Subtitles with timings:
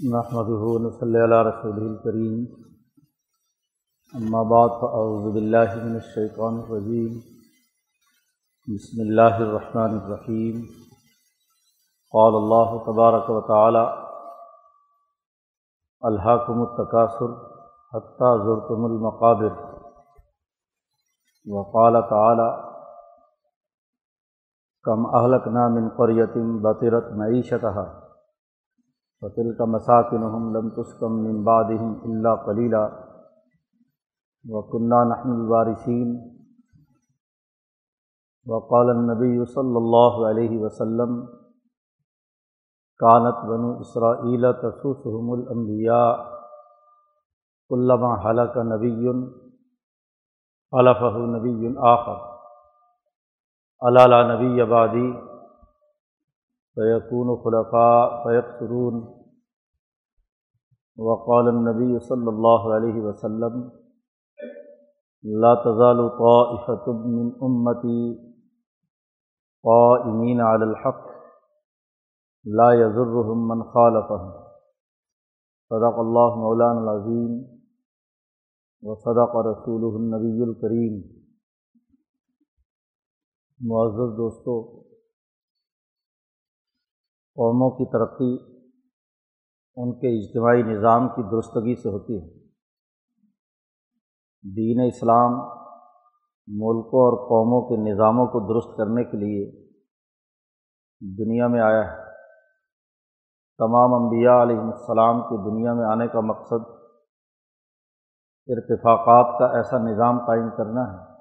[0.00, 0.50] نحمد
[1.00, 2.44] صلی اللہ رسول الکریم
[4.12, 7.18] اما بعد فاعوذ باللہ من الشیطان الرجیم
[8.68, 10.64] بسم اللہ الرحمن الرحیم
[12.14, 13.84] قال اللہ تبارک و تعالی
[16.02, 17.38] الحاکم التکاثر
[17.92, 19.54] حتیٰ زرتم المقابر.
[21.46, 22.50] وقال تعالی
[24.84, 28.09] کم اہلکنا من قریت بطرت معیشتها
[29.22, 32.84] فطل کا مساکن لم تسکم من اللہ کلیلہ
[34.44, 36.14] وکنہ نحن الوارثین
[38.46, 41.20] وقال النبی صلی اللہ علیہ وسلم
[43.00, 46.08] کانت بنو اسرائیل تسوسهم الانبیاء
[47.70, 49.08] علامہ حلق نبی
[50.72, 52.18] علفہ نبی آخر.
[53.82, 55.06] علا نبی آبادی
[56.76, 59.00] فیقون خلفاء فیقسرون
[60.98, 63.60] وقال النبی صلی اللہ علیہ وسلم،
[65.24, 68.02] لا تزال طائفة من امتی
[69.64, 71.08] قائمین علی الحق،
[72.46, 74.30] لا يضرهم من خالفهم.
[75.70, 77.34] صدق اللہ مولانا العظیم
[78.82, 80.94] وصدق رسوله النبی الکریم
[83.60, 84.54] معزز دوستو
[87.40, 88.60] قوموں کی ترقی
[89.76, 92.38] ان کے اجتماعی نظام کی درستگی سے ہوتی ہے۔
[94.56, 95.32] دین اسلام
[96.46, 99.70] ملکوں اور قوموں کے نظاموں کو درست کرنے کے لیے
[101.18, 101.96] دنیا میں آیا ہے۔
[103.58, 106.70] تمام انبیاء علیہ السلام کی دنیا میں آنے کا مقصد
[108.46, 111.14] ارتفاقات کا ایسا نظام قائم کرنا ہے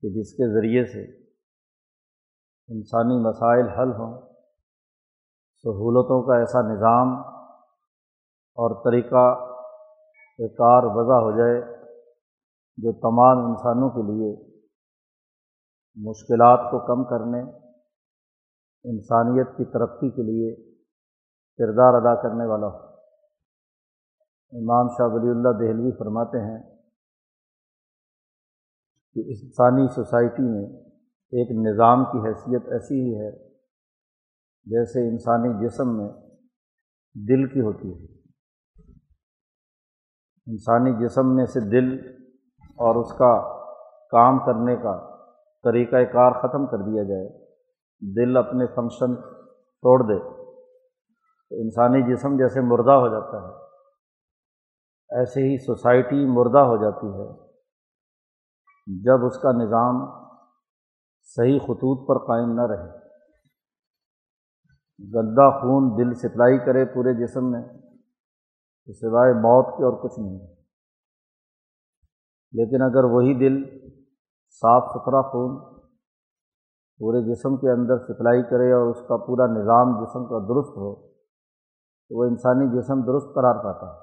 [0.00, 1.18] کہ جس کے ذریعے سے
[2.68, 4.31] انسانی مسائل حل ہوں۔
[5.64, 7.18] سہولتوں کا ایسا نظام
[8.58, 9.52] اور طریقہ
[10.58, 11.60] کار وضع ہو جائے
[12.76, 14.30] جو تمام انسانوں کے لیے
[15.96, 17.42] مشکلات کو کم کرنے،
[18.84, 20.72] انسانیت کی ترقی کے لیے
[21.58, 22.76] کردار ادا کرنے والا ہو۔
[24.62, 26.58] امام شاہ ولی اللہ دہلوی فرماتے ہیں
[29.14, 30.66] کہ انسانی سوسائٹی میں
[31.32, 33.51] ایک نظام کی حیثیت ایسی ہی ہے
[34.64, 36.08] جیسے انسانی جسم میں
[37.14, 38.22] دل کی ہوتی ہے۔
[40.46, 42.16] انسانی جسم میں سے دل
[42.60, 43.62] اور اس کا
[44.10, 45.16] کام کرنے کا
[45.64, 47.46] طریقۂ کار ختم کر دیا جائے،
[48.14, 49.14] دل اپنے فنکشن
[49.82, 50.18] توڑ دے،
[51.50, 53.52] تو انسانی جسم جیسے مردہ ہو جاتا ہے،
[55.18, 57.52] ایسے ہی سوسائٹی مردہ ہو جاتی ہے۔
[58.86, 60.22] جب اس کا نظام
[61.22, 63.01] صحیح خطوط پر قائم نہ رہے۔
[65.02, 67.62] گندا خون دل سپلائی کرے پورے جسم میں
[68.86, 70.38] تو سوائے موت کے اور کچھ نہیں۔
[72.52, 73.78] لیکن اگر وہی دل،
[74.50, 75.82] صاف ستھرا خون
[76.98, 81.08] پورے جسم کے اندر سپلائی کرے اور اس کا پورا نظام جسم کا درست ہو،
[81.12, 84.02] تو وہ انسانی جسم درست قرار پاتا۔ ہے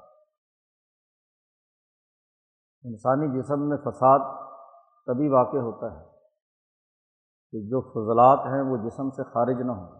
[2.83, 4.19] انسانی جسم میں فساد
[5.05, 6.05] تبھی واقع ہوتا ہے
[7.51, 9.98] کہ جو فضلات ہیں وہ جسم سے خارج نہ ہوں۔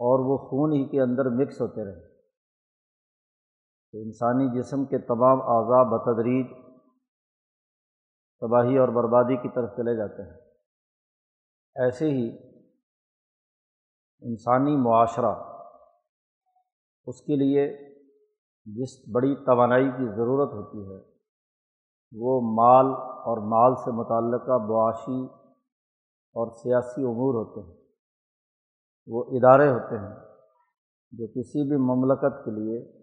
[0.00, 2.08] اور وہ خون ہی کے اندر مکس ہوتے رہے۔
[3.92, 6.46] تو انسانی جسم کے تمام اعضاء بتدریج
[8.40, 10.38] تباہی اور بربادی کی طرف چلے جاتے ہیں۔
[11.74, 12.36] ایسے ہی
[14.20, 15.34] انسانی معاشرہ،
[17.06, 17.94] اس کے لیے
[18.64, 21.10] جس بڑی توانائی کی ضرورت ہوتی ہے،
[22.16, 25.24] وہ مال اور مال سے متعلقہ معاشی
[26.34, 27.89] اور سیاسی امور ہوتے ہیں۔
[29.06, 30.14] وہ ادارے ہوتے ہیں
[31.12, 33.00] جو کسی بھی مملکت کے لیے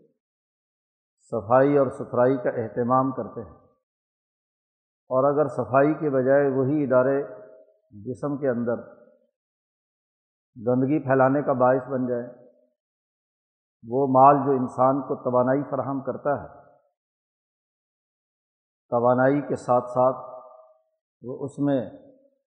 [1.19, 3.67] صفائی اور ستھرائی کا اہتمام کرتے ہیں۔
[5.09, 7.23] اور اگر صفائی کے بجائے وہی ادارے
[7.91, 8.75] جسم کے اندر
[10.67, 12.47] گندگی پھیلانے کا باعث بن جائے
[13.87, 16.47] وہ مال جو انسان کو توانائی فراہم کرتا ہے،
[18.89, 20.45] توانائی کے ساتھ ساتھ
[21.21, 21.89] وہ اس میں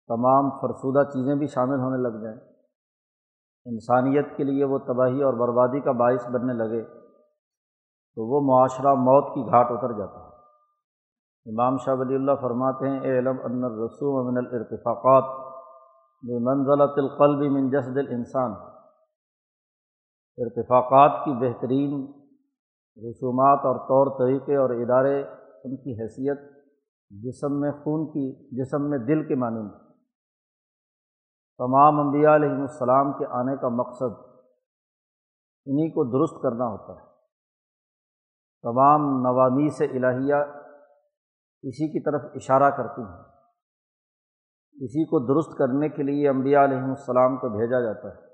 [0.08, 2.49] تمام فرسودہ چیزیں بھی شامل ہونے لگ جائیں۔
[3.70, 6.84] انسانیت کے لیے وہ تباہی اور بربادی کا باعث بننے لگے
[8.18, 10.28] تو وہ معاشرہ موت کی گھاٹ اتر جاتا ہے۔
[11.46, 15.38] امام شاہ ولی اللہ فرماتے ہیں، اے علم ان الرسوم من الارتفاقات
[16.46, 18.52] منزلۃ القلب من جسد الانسان۔
[20.38, 21.92] ارتفاقات کی بہترین
[22.98, 26.40] رسومات اور طور طریقے اور ادارے ان کی حیثیت
[27.12, 28.28] جسم میں خون کی،
[28.58, 29.64] جسم میں دل کے معنی
[31.60, 34.30] تمام انبیاء علیہ السلام کے آنے کا مقصد
[35.66, 37.08] انہیں کو درست کرنا ہوتا ہے۔
[38.62, 40.36] تمام نوامی سے الہیہ
[41.62, 43.20] اسی کی طرف اشارہ کرتی ہیں۔
[44.86, 48.28] اسی کو درست کرنے کے لیے انبیاء علیہم السلام کو بھیجا جاتا ہے۔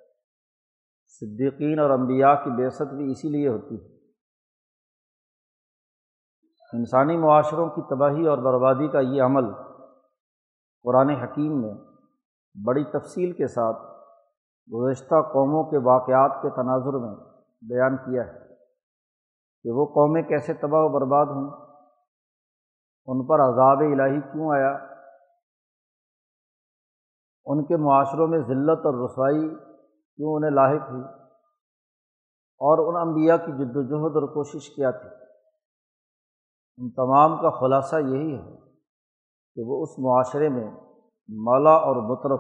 [1.07, 3.95] صدیقین اور انبیاء کی بیست بھی اسی لیے ہوتی ہے۔
[6.74, 9.54] انسانی معاشروں کی تباہی اور بربادی کا یہ عمل
[10.83, 11.94] قرآن حکیم نے
[12.63, 13.78] بڑی تفصیل کے ساتھ
[14.74, 17.16] گزشتہ قوموں کے واقعات کے تناظر میں
[17.62, 18.56] بیان کیا ہے
[19.63, 21.66] کہ وہ قومیں کیسے تباہ و برباد ہوں۔
[23.07, 24.78] ان پر عذاب الہی کیوں آیا؟
[27.46, 29.56] ان کے معاشروں میں ذلت اور رسوائی
[30.16, 31.04] کیوں انہیں لاحق ہوئی؟
[32.58, 35.10] اور ان انبیاء کی جد وجہد اور کوشش کیا تھی؟
[36.78, 38.58] ان تمام کا خلاصہ یہی ہے
[39.56, 40.85] کہ وہ اس معاشرے میں
[41.27, 42.39] مولا اور مطرف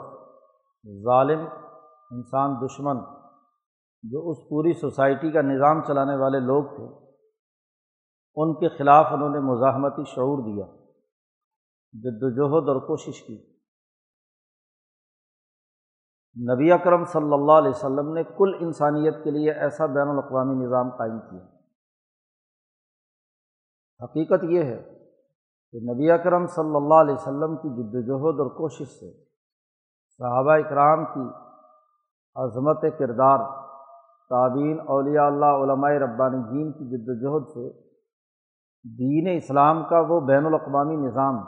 [1.03, 1.39] ظالم
[2.11, 2.97] انسان دشمن
[4.03, 7.05] جو اس پوری سوسائٹی کا نظام چلانے والے لوگ تھے،
[8.35, 10.65] ان کے خلاف انہوں نے مزاحمتی شعور دیا،
[11.93, 13.55] جد وجہد اور کوشش کی۔
[16.53, 20.89] نبی اکرم صلی اللہ علیہ وسلم نے کل انسانیت کے لیے ایسا بین الاقوامی نظام
[20.89, 21.45] قائم کیا۔
[24.03, 24.94] حقیقت یہ ہے
[25.75, 29.11] کہ نبی اکرم صلی اللہ علیہ وسلم کی جد وجہد اور کوشش سے
[30.19, 31.23] صحابہ اکرام کی
[32.35, 33.39] عظمت کردار
[34.31, 37.67] تعبین اولیاء اللہ، علماء ربانی جین کی جد وجہد سے
[38.85, 41.43] دین اسلام کا وہ بین الاقوامی نظام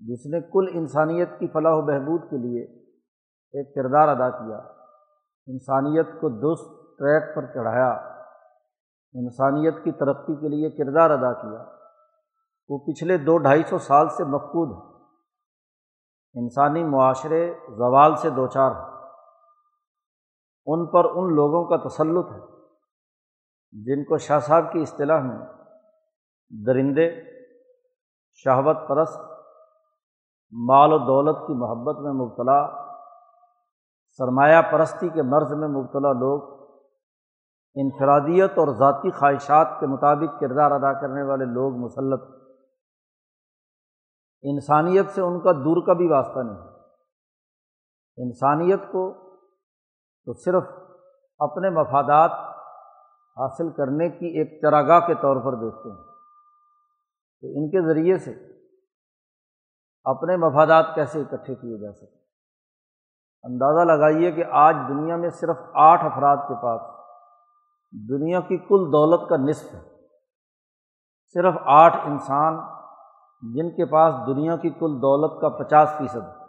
[0.00, 4.56] جس نے کل انسانیت کی فلاح و بہبود کے لیے ایک کردار ادا کیا،
[5.46, 7.92] انسانیت کو درست ٹریک پر چڑھایا،
[9.14, 11.81] انسانیت کی ترقی کے لیے کردار ادا کیا۔
[12.72, 14.90] وہ پچھلے دو ڈھائی سو سال سے مفقود ہے
[16.34, 18.92] انسانی معاشرے زوال سے دو چار ہیں۔
[20.66, 22.40] ان پر ان لوگوں کا تسلط ہے
[23.84, 25.46] جن کو شاہ صاحب کی اصطلاح میں
[26.66, 27.24] درندے،
[28.32, 29.20] شہوت پرست،
[30.52, 32.66] مال و دولت کی محبت میں مبتلا،
[34.18, 36.68] سرمایہ پرستی کے مرض میں مبتلا لوگ،
[37.74, 42.41] انفرادیت اور ذاتی خواہشات کے مطابق کردار ادا کرنے والے لوگ مسلط
[44.42, 46.72] انسانیت سے ان کا دور کا بھی واسطہ نہیں۔
[48.16, 49.32] انسانیت کو
[50.24, 50.62] تو صرف
[51.38, 52.30] اپنے مفادات
[53.36, 56.12] حاصل کرنے کی ایک چراگاہ کے طور پر دیکھتے ہیں۔
[57.40, 58.62] تو ان کے ذریعے سے
[60.04, 62.22] اپنے مفادات کیسے اکٹھے کیے جا سکتے
[63.42, 66.80] اندازہ لگائیے کہ آج دنیا میں صرف آٹھ افراد کے پاس
[68.10, 70.06] دنیا کی کل دولت کا نصف ہے۔
[71.32, 72.71] صرف آٹھ انسان
[73.42, 76.42] جن کے پاس دنیا کی کل دولت کا پچاس فیصد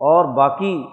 [0.00, 0.86] اور باقی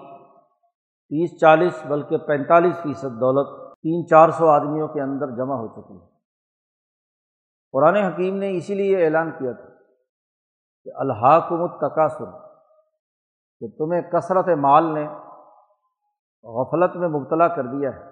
[1.09, 6.01] تیس چالیس بلکہ پینتالیس فیصد دولت تین چار سو آدمیوں کے اندر جمع ہو چکی
[6.01, 6.07] ہے۔
[7.71, 9.69] قرآن حکیم نے اسی لیے اعلان کیا تھا
[10.83, 12.31] کہ الحاکمت تقاصر
[13.59, 15.07] کہ تمہیں کثرت مال نے
[16.43, 18.11] غفلت میں مبتلا کر دیا ہے۔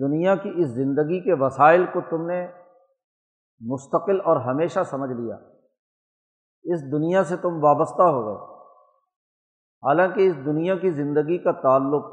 [0.00, 2.61] دنیا کی اس زندگی کے وسائل کو تم نے
[3.70, 5.36] مستقل اور ہمیشہ سمجھ لیا۔
[6.62, 8.52] اس دنیا سے تم وابستہ ہو گئے۔
[9.88, 12.04] حالانکہ اس دنیا کی زندگی کا تعلق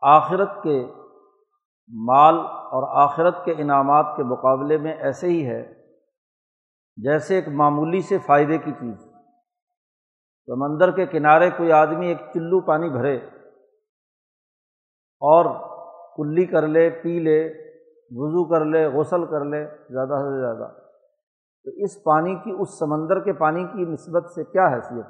[0.00, 0.86] آخرت کے
[2.06, 5.74] مال اور آخرت کے انعامات کے مقابلے میں ایسے ہی ہے،
[6.96, 9.00] جیسے ایک معمولی سے فائدے کی چیز۔
[10.46, 13.16] سمندر کے کنارے کوئی آدمی ایک چلو پانی بھرے
[15.20, 15.44] اور
[16.16, 17.65] کلی کر لے، پی لے
[18.10, 20.72] وضو کر لے، غسل کر لے، زیادہ سے زیادہ۔
[21.64, 25.06] تو اس پانی کی، اس سمندر کے پانی کی نسبت سے کیا حیثیت؟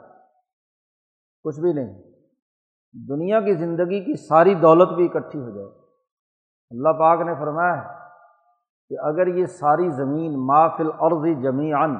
[1.44, 2.02] کچھ بھی نہیں۔
[3.08, 5.68] دنیا کی زندگی کی ساری دولت بھی اکٹھی ہو جائے۔
[6.70, 7.88] اللہ پاک نے فرمایا ہے
[8.88, 11.96] کہ اگر یہ ساری زمین مافل عرضی جمیان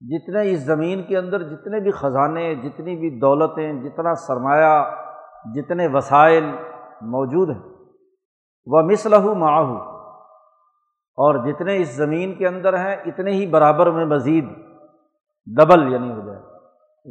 [0.00, 4.94] جتنے اس زمین کے اندر جتنے بھی خزانے، جتنی بھی دولتیں، جتنا سرمایہ،
[5.54, 6.44] جتنے وسائل
[7.02, 7.75] موجود ہیں
[8.66, 9.76] وہ مسلح معاہو
[11.16, 14.44] اور جتنے اس زمین کے اندر ہیں، اتنے ہی برابر میں مزید
[15.46, 16.42] ڈبل یعنی ہو جائے۔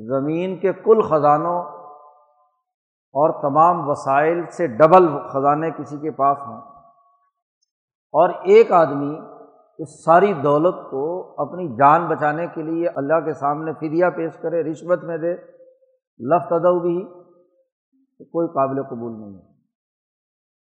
[0.08, 1.64] زمین کے کل خزانوں
[3.14, 6.62] اور تمام وسائل سے ڈبل خزانے کسی کے پاس ہوں۔
[8.14, 9.20] اور ایک آدمی
[9.78, 14.72] اس ساری دولت کو اپنی جان بچانے کے لیے اللہ کے سامنے فدیہ پیش کرے،
[14.72, 15.34] رشوت میں دے
[16.20, 17.06] لفت ادو بھی
[18.24, 19.55] کوئی قابل قبول نہیں ہے۔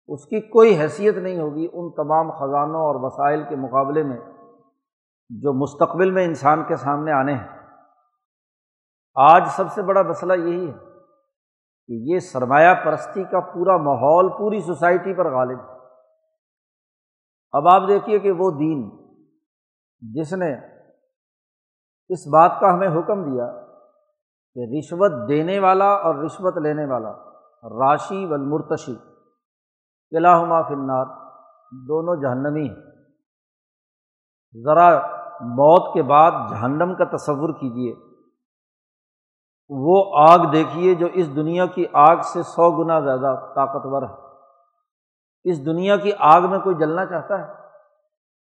[0.09, 4.19] اس کی کوئی حیثیت نہیں ہوگی ان تمام خزانوں اور وسائل کے مقابلے میں
[5.31, 7.49] جو مستقبل میں انسان کے سامنے آنے ہیں۔
[9.15, 10.73] آج سب سے بڑا مسئلہ یہی ہے
[11.87, 15.77] کہ یہ سرمایہ پرستی کا پورا ماحول، پوری سوسائٹی پر غالب ہے۔
[17.53, 18.91] اب آپ دیکھیے کہ وہ دین
[20.01, 20.55] جس نے
[22.09, 23.47] اس بات کا ہمیں حکم دیا
[24.55, 27.13] کہ رشوت دینے والا اور رشوت لینے والا،
[27.63, 29.10] راشی و المرتشی
[30.11, 31.07] قلعہ فنار
[31.89, 32.91] دونوں جہنمی ہیں۔
[34.65, 34.99] ذرا
[35.41, 38.11] موت کے بعد جہنم کا تصور کیجیے
[39.69, 44.15] وہ آگ دیکھیے جو اس دنیا کی آگ سے سو گنا زیادہ طاقتور ہے۔
[45.45, 47.53] اس دنیا کی آگ میں کوئی جلنا چاہتا ہے؟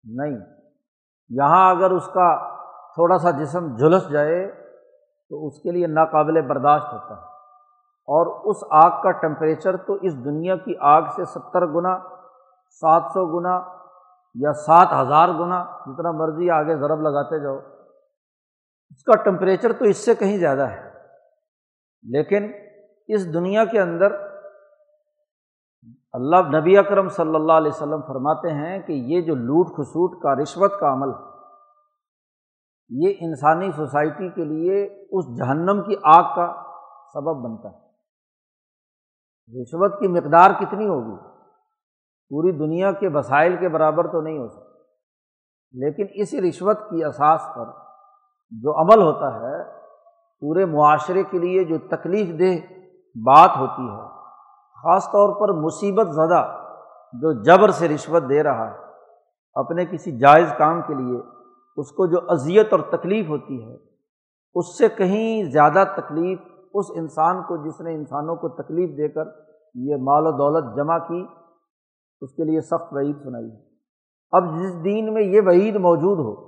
[0.04, 0.40] نہیں۔
[1.30, 2.58] یہاں اگر اس کا
[2.94, 4.52] تھوڑا سا جسم جھلس جائے
[5.30, 7.37] تو اس کے لیے ناقابل برداشت ہوتا ہے۔
[8.08, 11.98] اور اس آگ کا ٹمپریچر تو اس دنیا کی آگ سے ستر گنا،
[12.70, 13.60] سات سو گنا
[14.36, 17.58] یا سات ہزار گنا جتنا مرضی آگے ضرب لگاتے جاؤ۔
[18.90, 20.88] اس کا ٹمپریچر تو اس سے کہیں زیادہ ہے۔
[22.04, 22.52] لیکن
[23.08, 24.12] اس دنیا کے اندر
[26.12, 30.34] اللہ نبی اکرم صلی اللہ علیہ وسلم فرماتے ہیں کہ یہ جو لوٹ خسوٹ کا
[30.42, 31.10] رشوت کا عمل
[32.90, 36.64] یہ انسانی سوسائٹی کے لیے اس جہنم کی آگ کا
[37.14, 37.87] سبب بنتا ہے۔
[39.56, 41.16] رشوت کی مقدار کتنی ہوگی؟
[42.30, 44.68] پوری دنیا کے وسائل کے برابر تو نہیں ہو سکتی۔
[45.74, 47.66] لیکن اس رشوت کی اساس پر
[48.51, 49.63] جو عمل ہوتا ہے،
[50.39, 52.74] پورے معاشرے کے لیے جو تکلیف دہ
[53.25, 54.10] بات ہوتی ہے،
[54.75, 56.58] خاص طور پر مصیبت زدہ
[57.13, 58.77] جو جبر سے رشوت دے رہا ہے،
[59.56, 61.20] اپنے کسی جائز کام کے لیے،
[61.77, 63.75] اس کو جو اذیت اور تکلیف ہوتی ہے،
[64.56, 66.39] اس سے کہیں زیادہ تکلیف
[66.80, 69.26] اس انسان کو جس نے انسانوں کو تکلیف دے کر
[69.74, 71.26] یہ مال و دولت جمع کی،
[72.22, 73.52] اس کے لیے سخت وعید سنائی۔
[74.32, 76.48] اب جس دین میں یہ وعید موجود ہو،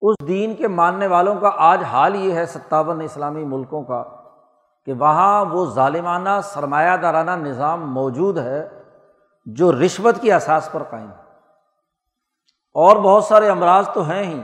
[0.00, 4.04] اس دین کے ماننے والوں کا آج حال یہ ہے ستاون اسلامی ملکوں کا
[4.84, 8.82] کہ وہاں وہ ظالمانہ، سرمایہ دارانہ نظام موجود ہے
[9.46, 11.30] جو رشوت کی احساس پر قائم ہے۔
[12.74, 14.42] اور بہت سارے امراض تو ہیں ہی۔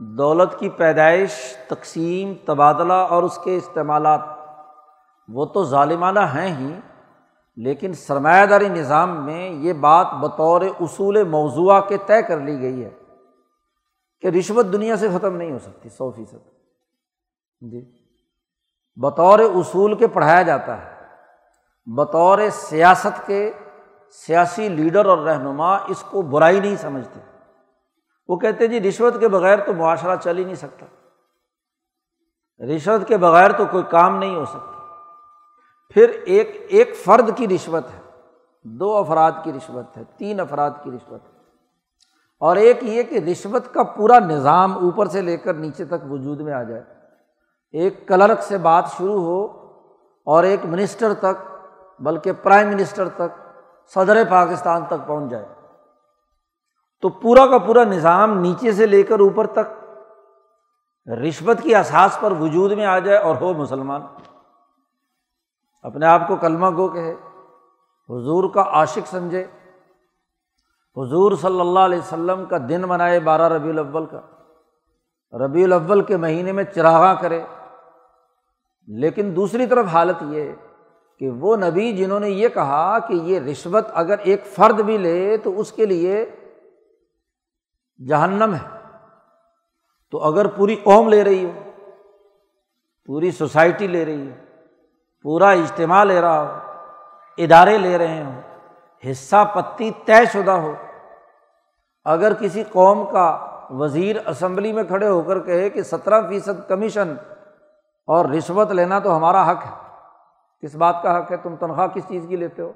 [0.00, 4.20] دولت کی پیدائش، تقسیم، تبادلہ اور اس کے استعمالات،
[5.28, 6.80] وہ تو ظالمانہ ہیں ہی،
[7.56, 12.84] لیکن سرمایہ داری نظام میں یہ بات بطور اصول موضوع کے طے کر لی گئی
[12.84, 12.90] ہے
[14.20, 16.44] کہ رشوت دنیا سے ختم نہیں ہو سکتی، سو فیصد۔
[17.60, 17.92] جی۔
[18.96, 20.96] بطور اصول کے پڑھایا جاتا ہے،
[21.86, 23.52] بطور سیاست کے
[24.26, 27.29] سیاسی لیڈر اور رہنما اس کو برائی نہیں سمجھتے۔
[28.30, 30.86] وہ کہتے جی رشوت کے بغیر تو معاشرہ چل ہی نہیں سکتا۔
[32.64, 34.84] رشوت کے بغیر تو کوئی کام نہیں ہو سکتا۔
[35.90, 38.00] پھر ایک ایک فرد کی رشوت ہے،
[38.64, 41.38] دو افراد کی رشوت ہے، تین افراد کی رشوت ہے۔
[42.40, 46.40] اور ایک یہ کہ رشوت کا پورا نظام اوپر سے لے کر نیچے تک وجود
[46.40, 46.84] میں آ جائے۔
[47.72, 49.44] ایک کلرک سے بات شروع ہو
[50.24, 51.56] اور ایک منسٹر تک،
[52.00, 53.58] بلکہ پرائم منسٹر تک،
[53.94, 55.59] صدر پاکستان تک پہنچ جائے۔
[57.00, 59.84] تو پورا کا پورا نظام نیچے سے لے کر اوپر تک
[61.10, 64.02] رشوت کی احساس پر وجود میں آ جائے اور ہو مسلمان۔
[65.82, 67.14] اپنے آپ کو کلمہ گو کہ
[68.08, 69.44] حضور کا عاشق سمجھے۔
[70.96, 74.20] حضور صلی اللہ علیہ وسلم کا دن منائے بارہ ربیع الاول کا۔
[75.32, 77.42] ربیع الاول کے مہینے میں چراغاں کرے۔
[78.86, 80.52] لیکن دوسری طرف حالت یہ
[81.18, 85.36] کہ وہ نبی جنہوں نے یہ کہا کہ یہ رشوت اگر ایک فرد بھی لے
[85.36, 86.30] تو اس کے لیے
[88.08, 88.78] جہنم ہے۔
[90.10, 91.70] تو اگر پوری قوم لے رہی ہو،
[93.06, 94.36] پوری سوسائٹی لے رہی ہو،
[95.22, 96.72] پورا اجتماع لے رہا ہو،
[97.38, 98.40] ادارے لے رہے ہوں،
[99.10, 100.74] حصہ پتی طے شدہ ہو،
[102.04, 107.14] اگر کسی قوم کا وزیر اسمبلی میں کھڑے ہو کر کہے کہ سترہ فیصد کمیشن
[108.06, 109.70] اور رشوت لینا تو ہمارا حق ہے۔
[110.62, 112.72] کس بات کا حق ہے؟ تم تنخواہ کس چیز کی لیتے ہو؟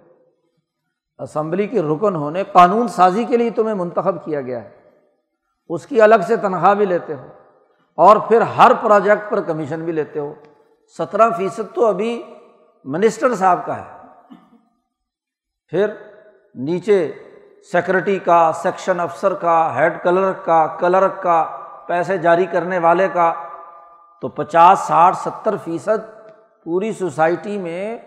[1.18, 4.83] اسمبلی کے رکن ہونے، قانون سازی کے لیے تمہیں منتخب کیا گیا ہے۔
[5.68, 7.26] اس کی الگ سے تنخواہ بھی لیتے ہو
[7.96, 10.34] اور پھر ہر پروجیکٹ پر کمیشن بھی لیتے ہو۔
[10.98, 12.22] سترہ فیصد تو ابھی
[12.84, 13.98] منسٹر صاحب کا ہے۔
[15.68, 15.86] پھر
[16.54, 17.12] نیچے
[17.72, 21.46] سیکرٹری کا، سیکشن افسر کا، ہیڈ کلرک کا کلرک کا،
[21.86, 23.32] پیسے جاری کرنے والے کا۔
[24.20, 26.28] تو پچاس، ساٹھ، ستر فیصد
[26.64, 27.98] پوری سوسائٹی میں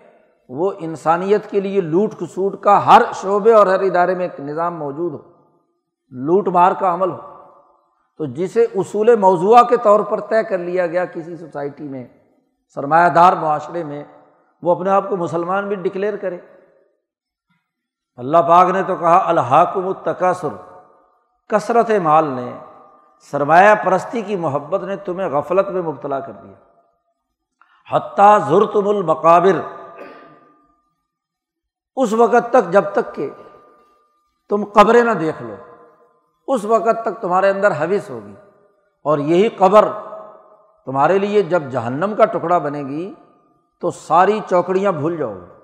[0.50, 4.76] وہ انسانیت کے لیے لوٹ کھسوٹ کا ہر شعبے اور ہر ادارے میں ایک نظام
[4.76, 5.32] موجود ہو۔
[6.12, 7.37] لوٹ مار کا عمل ہو۔
[8.18, 12.08] تو جسے اصول موضوع کے طور پر طے کر لیا گیا کسی سوسائٹی میں،
[12.76, 14.04] سرمایہ دار معاشرے میں،
[14.62, 16.38] وہ اپنے آپ کو مسلمان بھی ڈکلیئر کرے۔
[18.16, 20.48] اللہ پاک نے تو کہا، الحاکم التقاصر
[21.48, 22.58] کثرت مال نے،
[23.20, 26.54] سرمایہ پرستی کی محبت نے تمہیں غفلت میں مبتلا کر دیا۔
[27.92, 29.84] حتیٰ ضرتم المقابر،
[31.96, 33.30] اس وقت تک، جب تک کہ
[34.50, 35.77] تم قبریں نہ دیکھ لو۔
[36.48, 38.34] اس وقت تک تمہارے اندر حوث ہوگی
[39.04, 39.86] اور یہی قبر
[40.86, 43.14] تمہارے لیے جب جہنم کا ٹکڑا بنے گی
[43.82, 45.58] تو ساری چوکڑیاں بھول جاؤ گی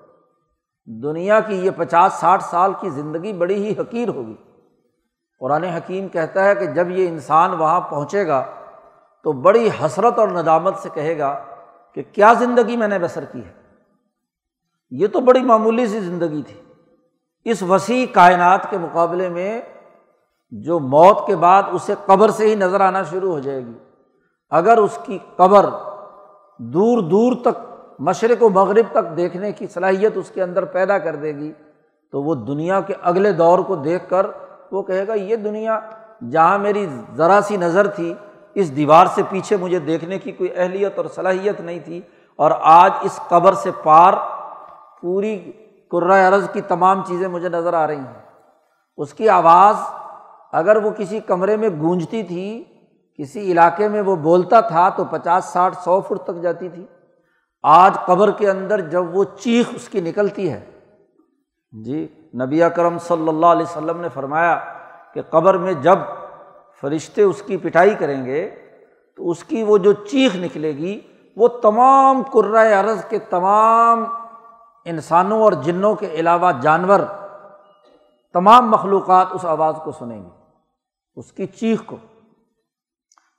[1.02, 4.34] دنیا کی یہ پچاس ساٹھ سال کی زندگی بڑی ہی حقیر ہوگی۔
[5.40, 8.44] قرآن حکیم کہتا ہے کہ جب یہ انسان وہاں پہنچے گا
[9.22, 11.44] تو بڑی حسرت اور ندامت سے کہے گا
[11.94, 13.52] کہ کیا زندگی میں نے بسر کی ہے۔
[14.90, 16.60] یہ تو بڑی معمولی سی زندگی تھی۔
[17.44, 19.62] اس وسیع کائنات کے مقابلے میں
[20.62, 23.72] جو موت کے بعد اسے قبر سے ہی نظر آنا شروع ہو جائے گی۔
[24.52, 25.66] اگر اس کی قبر
[26.60, 27.58] دور دور تک
[28.00, 31.52] مشرق و مغرب تک دیکھنے کی صلاحیت اس کے اندر پیدا کر دے گی،
[32.12, 34.26] تو وہ دنیا کے اگلے دور کو دیکھ کر
[34.72, 35.78] وہ کہے گا، یہ دنیا
[36.30, 38.12] جہاں میری ذرا سی نظر تھی،
[38.56, 42.00] اس دیوار سے پیچھے مجھے دیکھنے کی کوئی اہلیت اور صلاحیت نہیں تھی،
[42.38, 44.14] اور آج اس قبر سے پار
[45.02, 45.34] پوری
[45.92, 48.22] عرض کی تمام چیزیں مجھے نظر آ رہی ہیں۔
[48.98, 49.76] اس کی آواز
[50.54, 52.64] اگر وہ کسی کمرے میں گونجتی تھی،
[53.18, 56.86] کسی علاقے میں وہ بولتا تھا تو پچاس، ساٹھ، سو فٹ تک جاتی تھی۔
[57.62, 60.60] آج قبر کے اندر جب وہ چیخ اس کی نکلتی ہے۔
[61.72, 64.60] جی نبی کرم صلی اللہ علیہ وسلم نے فرمایا
[65.14, 65.98] کہ قبر میں جب
[66.80, 68.50] فرشتے اس کی پٹائی کریں گے،
[69.16, 71.00] تو اس کی وہ جو چیخ نکلے گی،
[71.36, 74.04] وہ تمام کرائے عرض کے تمام
[74.84, 77.00] انسانوں اور جنوں کے علاوہ جانور،
[78.32, 80.43] تمام مخلوقات اس آواز کو سنیں گے۔
[81.16, 81.96] اس کی چیخ کو۔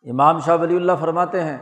[0.04, 1.58] امام شاہ ولی اللہ فرماتے ہیں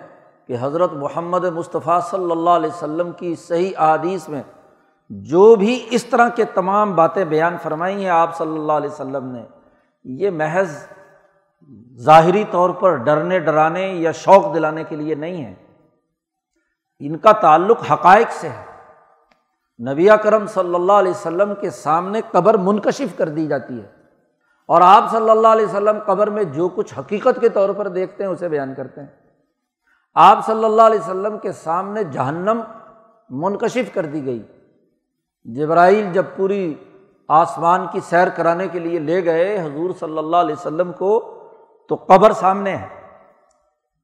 [0.48, 4.44] کہ حضرت محمد مصطفیٰ صلی اللہ علیہ وسلم کی صحیح احادیث میں
[5.10, 9.26] جو بھی اس طرح کے تمام باتیں بیان فرمائی ہیں آپ صلی اللہ علیہ وسلم
[9.26, 9.44] نے،
[10.04, 10.86] یہ محض
[11.98, 15.54] ظاہری طور پر ڈرنے، ڈرانے یا شوق دلانے کے لیے نہیں ہے
[17.00, 18.66] ان کا تعلق حقائق سے ہے۔
[19.92, 24.03] نبی کرم صلی اللہ علیہ وسلم کے سامنے قبر منکشف کر دی جاتی ہے۔
[24.66, 28.24] اور آپ صلی اللہ علیہ وسلم قبر میں جو کچھ حقیقت کے طور پر دیکھتے
[28.24, 29.08] ہیں اسے بیان کرتے ہیں۔
[30.14, 32.62] آپ صلی اللہ علیہ وسلم کے سامنے جہنم
[33.30, 34.44] منکشف کر دی گئی۔
[35.44, 36.74] جبرائیل جب پوری
[37.28, 41.40] آسمان کی سیر کرانے کے لیے لے گئے، حضور صلی اللہ علیہ وسلم کو
[41.90, 42.88] تو قبر سامنے ہے۔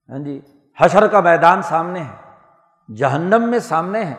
[0.10, 0.42] ہاں جی
[0.82, 4.16] حشر کا میدان سامنے ہے، جہنم میں سامنے ہے۔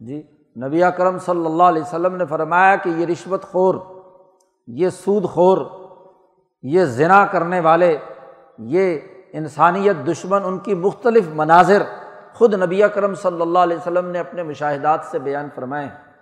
[0.00, 0.22] جی
[0.66, 3.74] نبی اکرم صلی اللہ علیہ وسلم نے فرمایا کہ یہ رشوت خور
[4.66, 5.58] یہ سود خور،
[6.62, 7.98] یہ ذنا کرنے والے،
[8.58, 8.98] یہ
[9.32, 11.82] انسانیت دشمن، ان کی مختلف مناظر
[12.34, 16.12] خود نبی اکرم صلی اللہ علیہ وسلم نے اپنے مشاہدات سے بیان فرمائے ہیں۔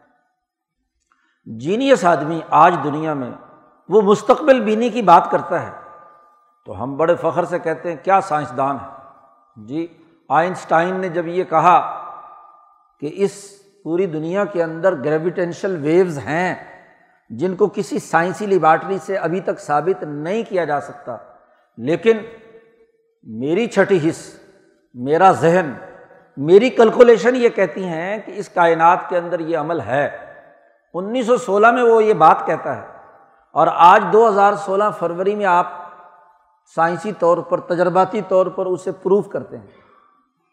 [1.46, 3.30] جینیس آدمی آج دنیا میں
[3.88, 5.70] وہ مستقبل بینی کی بات کرتا ہے۔
[6.66, 8.88] تو ہم بڑے فخر سے کہتے ہیں، کیا سائنسدان ہے
[9.56, 9.86] جی
[10.28, 12.04] آئنسٹائن نے جب یہ کہا
[13.00, 13.32] کہ اس
[13.84, 16.69] پوری دنیا کے اندر گریویٹینشل ویوز ہیں
[17.30, 21.16] جن کو کسی سائنسی لیبارٹری سے ابھی تک ثابت نہیں کیا جا سکتا،
[21.76, 22.18] لیکن
[23.22, 24.40] میری چھٹی حص،
[24.94, 25.72] میرا ذہن،
[26.36, 30.10] میری کیلکولیشن یہ کہتی ہیں کہ اس کائنات کے اندر یہ عمل ہے۔
[30.94, 32.86] انیس سو سولہ میں وہ یہ بات کہتا ہے۔
[33.52, 35.66] اور آج دو ہزار سولہ فروری میں آپ
[36.74, 39.66] سائنسی طور پر، تجرباتی طور پر اسے پروف کرتے ہیں۔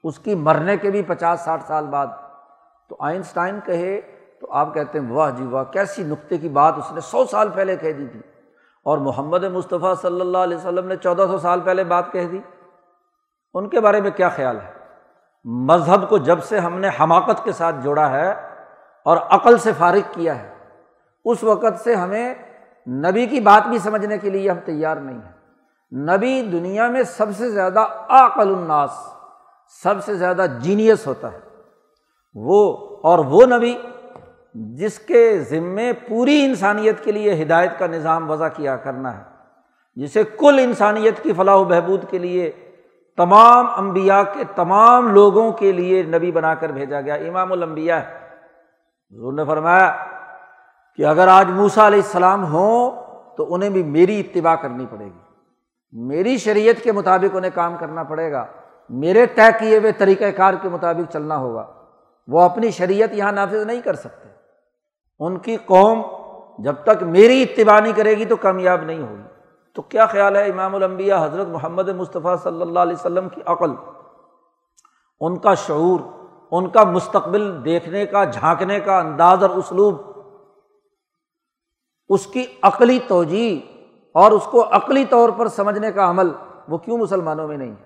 [0.03, 2.07] اس کی مرنے کے بھی پچاس ساٹھ سال بعد۔
[2.89, 4.01] تو آئنسٹائن کہے
[4.41, 7.49] تو آپ کہتے ہیں، واہ جی واہ، کیسی نقطے کی بات اس نے سو سال
[7.55, 8.19] پہلے کہہ دی تھی۔
[8.83, 12.39] اور محمد مصطفیٰ صلی اللہ علیہ وسلم نے چودہ سو سال پہلے بات کہہ دی۔
[13.53, 14.71] ان کے بارے میں کیا خیال ہے؟
[15.43, 18.31] مذہب کو جب سے ہم نے حماقت کے ساتھ جوڑا ہے
[19.05, 20.53] اور عقل سے فارغ کیا ہے،
[21.25, 22.35] اس وقت سے ہمیں
[22.87, 25.37] نبی کی بات بھی سمجھنے کے لیے ہم تیار نہیں ہیں۔
[25.93, 28.91] نبی دنیا میں سب سے زیادہ عقل الناس،
[29.83, 31.39] سب سے زیادہ جینیس ہوتا ہے۔
[32.35, 33.77] وہ اور وہ نبی
[34.57, 39.23] جس کے ذمے پوری انسانیت کے لیے ہدایت کا نظام وضع کیا کرنا ہے،
[39.95, 42.51] جسے کل انسانیت کی فلاح و بہبود کے لیے
[43.17, 48.27] تمام امبیا کے تمام لوگوں کے لیے نبی بنا کر بھیجا گیا، امام الانبیاء ہے۔
[49.11, 49.95] حضور نے فرمایا
[50.95, 52.91] کہ اگر آج موسا علیہ السلام ہوں
[53.37, 55.19] تو انہیں بھی میری اتباع کرنی پڑے گی۔
[55.91, 58.45] میری شریعت کے مطابق انہیں کام کرنا پڑے گا،
[58.89, 61.67] میرے طے کیے ہوئے طریقۂ کار کے مطابق چلنا ہوگا۔
[62.27, 64.26] وہ اپنی شریعت یہاں نافذ نہیں کر سکتے۔
[65.19, 66.01] ان کی قوم
[66.59, 69.21] جب تک میری اتباع نہیں کرے گی تو کامیاب نہیں ہوگی۔
[69.75, 73.71] تو کیا خیال ہے امام الانبیاء حضرت محمد مصطفیٰ صلی اللہ علیہ وسلم کی عقل؟
[75.19, 75.99] ان کا شعور،
[76.51, 79.95] ان کا مستقبل دیکھنے کا، جھانکنے کا انداز اور اسلوب،
[82.09, 83.65] اس کی عقلی توجہ
[84.13, 86.31] اور اس کو عقلی طور پر سمجھنے کا عمل
[86.67, 87.85] وہ کیوں مسلمانوں میں نہیں ہے؟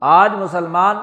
[0.00, 0.96] آج مسلمان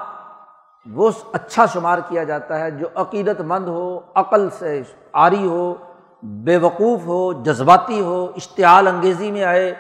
[0.94, 4.82] وہ اچھا شمار کیا جاتا ہے جو عقیدت مند ہو، عقل سے
[5.14, 5.76] آری ہو،
[6.24, 9.74] بے وقوف ہو، جذباتی ہو، اشتعال انگیزی میں آئے،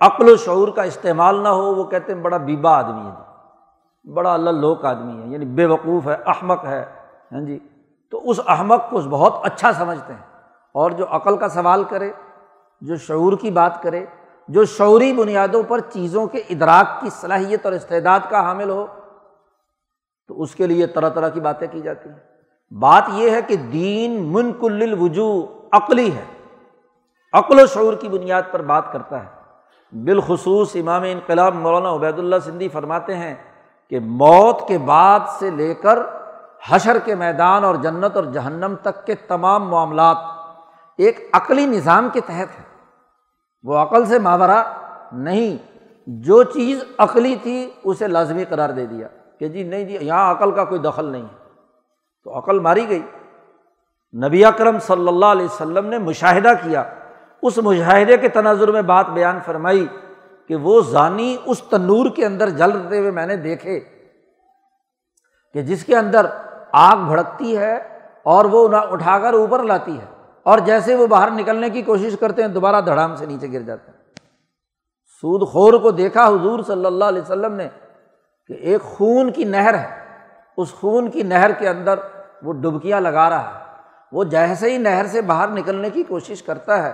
[0.00, 4.12] عقل و شعور کا استعمال نہ ہو، وہ کہتے ہیں بڑا بیبا آدمی ہے جی۔
[4.12, 6.84] بڑا اللہ لوک آدمی ہے یعنی بے وقوف ہے، احمق ہے
[7.32, 7.58] ہاں جی۔
[8.10, 10.20] تو اس احمق کو بہت اچھا سمجھتے ہیں۔
[10.72, 12.10] اور جو عقل کا سوال کرے،
[12.80, 14.04] جو شعور کی بات کرے،
[14.48, 18.86] جو شعوری بنیادوں پر چیزوں کے ادراک کی صلاحیت اور استعداد کا حامل ہو
[20.28, 22.18] تو اس کے لیے طرح طرح کی باتیں کی جاتی ہیں۔
[22.70, 26.24] بات یہ ہے کہ دین منکل الوجو عقلی ہے۔
[27.32, 29.44] عقل و شعور کی بنیاد پر بات کرتا ہے۔
[30.04, 33.34] بالخصوص امام انقلاب مولانا عبید اللہ سندھی فرماتے ہیں
[33.90, 35.98] کہ موت کے بعد سے لے کر
[36.66, 40.16] حشر کے میدان اور جنت اور جہنم تک کے تمام معاملات
[40.98, 42.62] ایک عقلی نظام کے تحت ہے
[43.62, 44.62] وہ عقل سے ماورا
[45.12, 50.30] نہیں، جو چیز عقلی تھی، اسے لازمی قرار دے دیا۔ کہ جی نہیں جی یہاں
[50.30, 51.44] عقل کا کوئی دخل نہیں ہے۔
[52.24, 53.02] تو عقل ماری گئی۔
[54.26, 56.84] نبی اکرم صلی اللہ علیہ وسلم نے مشاہدہ کیا۔
[57.42, 59.86] اس مشاہدے کے تناظر میں بات بیان فرمائی
[60.48, 63.80] کہ وہ ضانی اس تنور کے اندر جلتے ہوئے میں نے دیکھے
[65.52, 66.26] کہ جس کے اندر
[66.72, 70.06] آگ بھڑکتی ہے اور وہ اٹھا کر اوپر لاتی ہے
[70.42, 73.90] اور جیسے وہ باہر نکلنے کی کوشش کرتے ہیں، دوبارہ دھڑام سے نیچے گر جاتے
[73.90, 73.98] ہیں۔
[75.20, 77.68] سود خور کو دیکھا حضور صلی اللہ علیہ وسلم نے۔
[78.46, 79.88] کہ ایک خون کی نہر ہے۔
[80.56, 81.98] اس خون کی نہر کے اندر
[82.42, 83.64] وہ ڈبکیاں لگا رہا ہے۔
[84.12, 86.92] وہ جیسے ہی نہر سے باہر نکلنے کی کوشش کرتا ہے،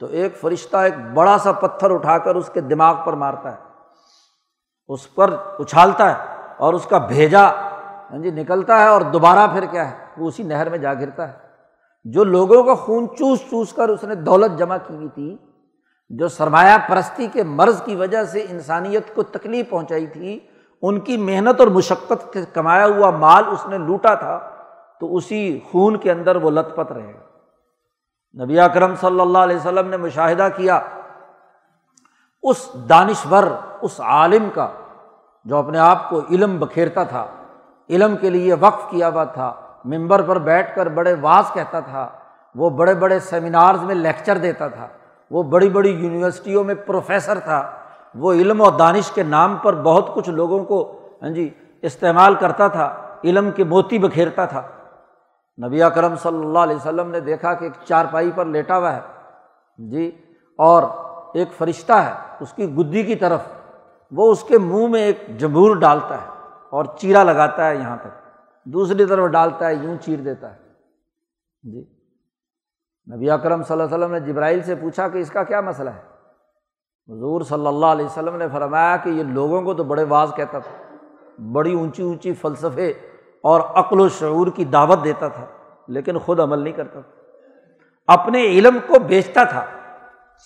[0.00, 3.56] تو ایک فرشتہ ایک بڑا سا پتھر اٹھا کر اس کے دماغ پر مارتا ہے۔
[4.88, 6.24] اس پر اچھالتا ہے
[6.56, 7.50] اور اس کا بھیجا
[8.10, 11.28] ہاں جی نکلتا ہے اور دوبارہ پھر کیا ہے، وہ اسی نہر میں جا گرتا
[11.28, 11.38] ہے۔
[12.04, 15.36] جو لوگوں کا خون چوس چوس کر اس نے دولت جمع کی ہوئی تھی،
[16.08, 20.38] جو سرمایہ پرستی کے مرض کی وجہ سے انسانیت کو تکلیف پہنچائی تھی
[20.82, 24.38] ان کی محنت اور مشقت کے کمایا ہوا مال اس نے لوٹا تھا،
[25.00, 29.56] تو اسی خون کے اندر وہ لت پت رہے۔ گا نبی اکرم صلی اللہ علیہ
[29.56, 30.80] وسلم نے مشاہدہ کیا،
[32.42, 33.42] اس دانشور،
[33.82, 34.68] اس عالم کا،
[35.46, 37.26] جو اپنے آپ کو علم بکھیرتا تھا،
[37.90, 39.52] علم کے لیے وقف کیا ہوا تھا
[39.84, 42.08] ممبر پر بیٹھ کر بڑے واز کہتا تھا،
[42.54, 44.86] وہ بڑے بڑے سیمینارز میں لیکچر دیتا تھا،
[45.30, 47.60] وہ بڑی بڑی یونیورسٹیوں میں پروفیسر تھا۔
[48.16, 52.68] وہ علم و دانش کے نام پر بہت کچھ لوگوں کو ہاں جی استعمال کرتا
[52.68, 54.62] تھا، علم کے موتی بکھیرتا تھا۔
[55.66, 59.00] نبی اکرم صلی اللہ علیہ وسلم نے دیکھا کہ ایک چارپائی پر لیٹا ہوا ہے۔
[59.78, 60.10] جی
[60.58, 60.82] اور
[61.34, 63.40] ایک فرشتہ ہے، اس کی گدی کی طرف۔
[64.10, 66.26] وہ اس کے منہ میں ایک جمور ڈالتا ہے
[66.70, 68.28] اور چیرا لگاتا ہے یہاں تک۔
[68.64, 70.58] دوسری طرف ڈالتا ہے، یوں چیر دیتا ہے۔
[71.62, 71.84] جی۔
[73.14, 75.90] نبی اکرم صلی اللہ علیہ وسلم نے جبرائیل سے پوچھا کہ اس کا کیا مسئلہ
[75.90, 76.15] ہے؟
[77.08, 80.58] حضور صلی اللہ علیہ وسلم نے فرمایا کہ یہ لوگوں کو تو بڑے واز کہتا
[80.58, 80.94] تھا،
[81.52, 82.92] بڑی اونچی اونچی فلسفے
[83.42, 85.44] اور عقل و شعور کی دعوت دیتا تھا،
[85.88, 89.64] لیکن خود عمل نہیں کرتا تھا۔ اپنے علم کو بیچتا تھا،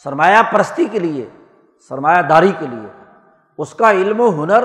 [0.05, 1.29] سرمایہ پرستی کے لیے،
[1.89, 2.89] سرمایہ داری کے لیے۔
[3.59, 4.65] اس کا علم و ہنر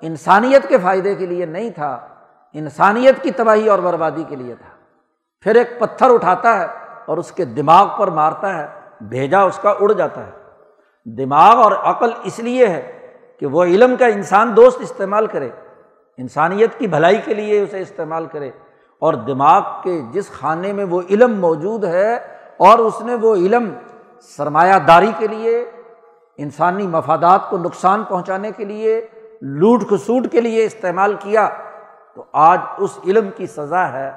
[0.00, 2.08] انسانیت کے فائدے کے لیے نہیں تھا،
[2.52, 4.68] انسانیت کی تباہی اور بربادی کے لیے تھا۔
[5.40, 6.66] پھر ایک پتھر اٹھاتا ہے
[7.06, 8.66] اور اس کے دماغ پر مارتا ہے،
[9.00, 10.37] بھیجا اس کا اڑ جاتا ہے۔
[11.16, 13.08] دماغ اور عقل اس لیے ہے
[13.40, 15.48] کہ وہ علم کا انسان دوست استعمال کرے،
[16.18, 18.50] انسانیت کی بھلائی کے لیے اسے استعمال کرے۔
[18.98, 22.14] اور دماغ کے جس خانے میں وہ علم موجود ہے
[22.56, 23.74] اور اس نے وہ علم
[24.22, 25.70] سرمایہ داری کے لیے،
[26.36, 29.06] انسانی مفادات کو نقصان پہنچانے کے لیے،
[29.42, 31.48] لوٹ کھسوٹ کے لیے استعمال کیا،
[32.14, 34.12] تو آج اس علم کی سزا ہے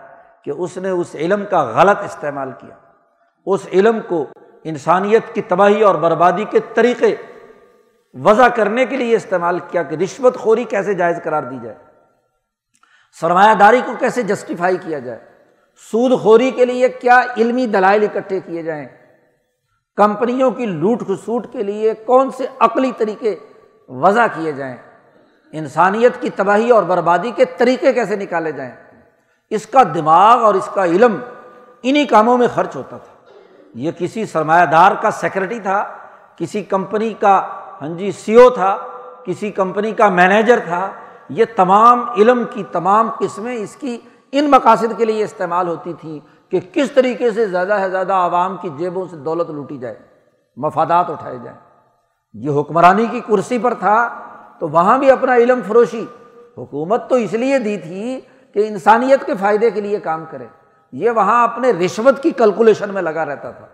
[0.46, 2.76] کہ اس نے اس علم کا غلط استعمال کیا۔
[3.46, 4.26] اس علم کو
[4.66, 7.16] انسانیت کی تباہی اور بربادی کے طریقے
[8.16, 11.76] وضع کرنے کے لیے استعمال کیا کہ رشوت خوری کیسے جائز قرار دی جائے،
[13.18, 15.20] سرمایہ داری کو کیسے جسٹیفائی کیا جائے،
[15.84, 18.86] سود خوری کے لیے کیا علمی دلائل اکٹھے کیے جائیں،
[19.98, 23.36] کمپنیوں کی لوٹ کھسوٹ کے لیے کون سے عقلی طریقے
[23.90, 24.76] وضع کیے جائیں،
[25.54, 28.72] انسانیت کی تباہی اور بربادی کے طریقے کیسے نکالے جائیں،
[29.52, 31.18] اس کا دماغ اور اس کا علم
[31.84, 33.11] انہیں کاموں میں خرچ ہوتا تھا۔
[33.74, 35.86] یہ کسی سرمایہ دار کا سیکرٹری تھا،
[36.36, 37.48] کسی کمپنی کا
[37.82, 38.78] ہاں جی سی او تھا،
[39.26, 40.90] کسی کمپنی کا مینیجر تھا۔
[41.30, 43.98] یہ تمام علم کی تمام قسمیں اس کی
[44.32, 46.20] ان مقاصد کے لیے استعمال ہوتی تھیں
[46.52, 49.96] کہ کس طریقے سے زیادہ سے زیادہ عوام کی جیبوں سے دولت لوٹی جائے،
[50.58, 51.60] مفادات اٹھائے جائیں۔
[52.34, 54.10] یہ حکمرانی کی کرسی پر تھا،
[54.60, 56.06] تو وہاں بھی اپنا علم فروشی۔
[56.58, 58.20] حکومت تو اس لیے دی تھی
[58.54, 60.48] کہ انسانیت کے فائدے کے لیے کام کرے۔
[60.92, 63.66] یہ وہاں اپنے رشوت کی کیلکولیشن میں لگا رہتا تھا۔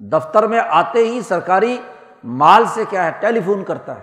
[0.00, 1.80] دفتر میں آتے ہی سرکاری
[2.24, 4.02] مال سے کیا ہے؟ ٹیلی فون کرتا ہے،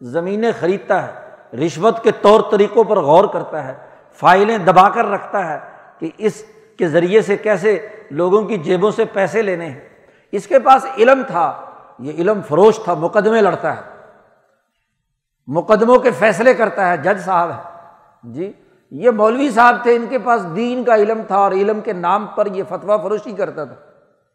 [0.00, 1.12] زمینیں خریدتا ہے،
[1.56, 3.74] رشوت کے طور طریقوں پر غور کرتا ہے،
[4.12, 5.58] فائلیں دبا کر رکھتا ہے
[5.98, 6.44] کہ اس
[6.78, 9.88] کے ذریعے سے کیسے لوگوں کی جیبوں سے پیسے لینے ہیں۔
[10.32, 11.60] اس کے پاس علم تھا،
[11.98, 13.82] یہ علم فروش تھا، مقدمے لڑتا ہے،
[15.46, 17.62] مقدموں کے فیصلے کرتا ہے، جج صاحب ہے۔
[18.22, 18.52] جی؟
[18.94, 22.26] یہ مولوی صاحب تھے، ان کے پاس دین کا علم تھا اور علم کے نام
[22.26, 23.74] پر یہ فتویٰ فروشی کرتا تھا۔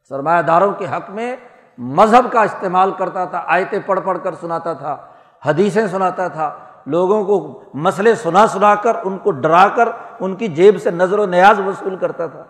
[0.09, 1.35] سرمایہ داروں کے حق میں
[1.77, 4.97] مذہب کا استعمال کرتا تھا، آیتیں پڑھ پڑھ کر سناتا تھا،
[5.45, 10.47] حدیثیں سناتا تھا۔ لوگوں کو مسئلے سنا سنا کر، ان کو ڈرا کر، ان کی
[10.47, 12.43] جیب سے نظر و نیاز وصول کرتا تھا،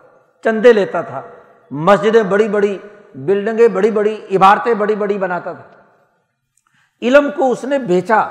[0.44, 1.22] چندے لیتا تھا۔
[1.72, 2.78] مسجدیں بڑی بڑی،
[3.16, 5.64] بلڈنگیں بڑی بڑی، عمارتیں بڑی بڑی بناتا تھا۔
[7.02, 8.28] علم کو اس نے بیچا،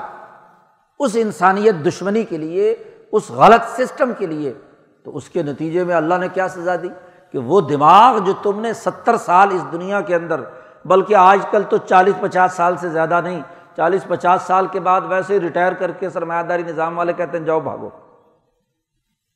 [0.99, 2.75] اس انسانیت دشمنی کے لیے
[3.11, 4.53] اس غلط سسٹم کے لیے،
[5.03, 6.87] تو اس کے نتیجے میں اللہ نے کیا سزا دی؟
[7.31, 10.41] کہ وہ دماغ جو تم نے ستر سال اس دنیا کے اندر،
[10.85, 13.41] بلکہ آج کل تو چالیس پچاس سال سے زیادہ نہیں،
[13.75, 17.37] چالیس پچاس سال کے بعد ویسے ہی ریٹائر کر کے سرمایہ داری نظام والے کہتے
[17.37, 17.89] ہیں، جاؤ بھاگو۔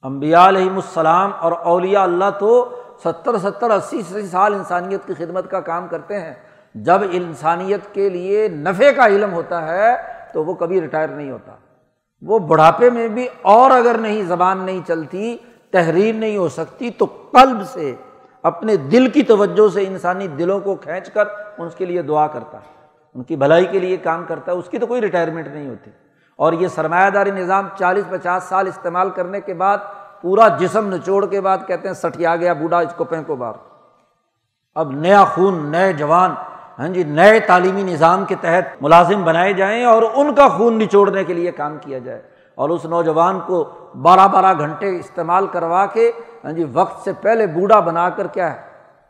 [0.02, 5.52] امبیا علیہم السلام اور اولیا اللہ تو ستر ستر اسی اسی سال انسانیت کی خدمت
[5.52, 6.34] کا کام کرتے ہیں۔
[6.76, 9.96] جب انسانیت کے لیے نفے کا علم ہوتا ہے،
[10.34, 11.52] تو وہ کبھی ریٹائر نہیں ہوتا۔
[12.26, 15.38] وہ بڑھاپے میں بھی اور اگر نہیں، زبان نہیں چلتی،
[15.72, 17.96] تحریر نہیں ہو سکتی، تو قلب سے،
[18.44, 21.24] اپنے دل کی توجہ سے انسانی دلوں کو کھینچ کر
[21.58, 24.70] ان کے لیے دعا کرتا ہے ان کی بھلائی کے لیے کام کرتا ہے اس
[24.70, 25.92] کی تو کوئی ریٹائرمنٹ نہیں ہوتی۔
[26.36, 29.78] اور یہ سرمایہ داری نظام چالیس پچاس سال استعمال کرنے کے بعد،
[30.22, 33.54] پورا جسم نچوڑ کے بعد کہتے ہیں سٹیا گیا بوڑھا، اس کو پھینکو بار
[34.76, 36.34] اب نیا خون، نئے جوان
[36.80, 41.24] ہاں جی نئے تعلیمی نظام کے تحت ملازم بنائے جائیں اور ان کا خون نچوڑنے
[41.24, 42.22] کے لیے کام کیا جائے۔
[42.56, 43.70] اور اس نوجوان کو
[44.02, 46.12] بارہ بارہ گھنٹے استعمال کروا کے
[46.44, 48.58] ہاں جی وقت سے پہلے بوڑھا بنا کر کیا ہے؟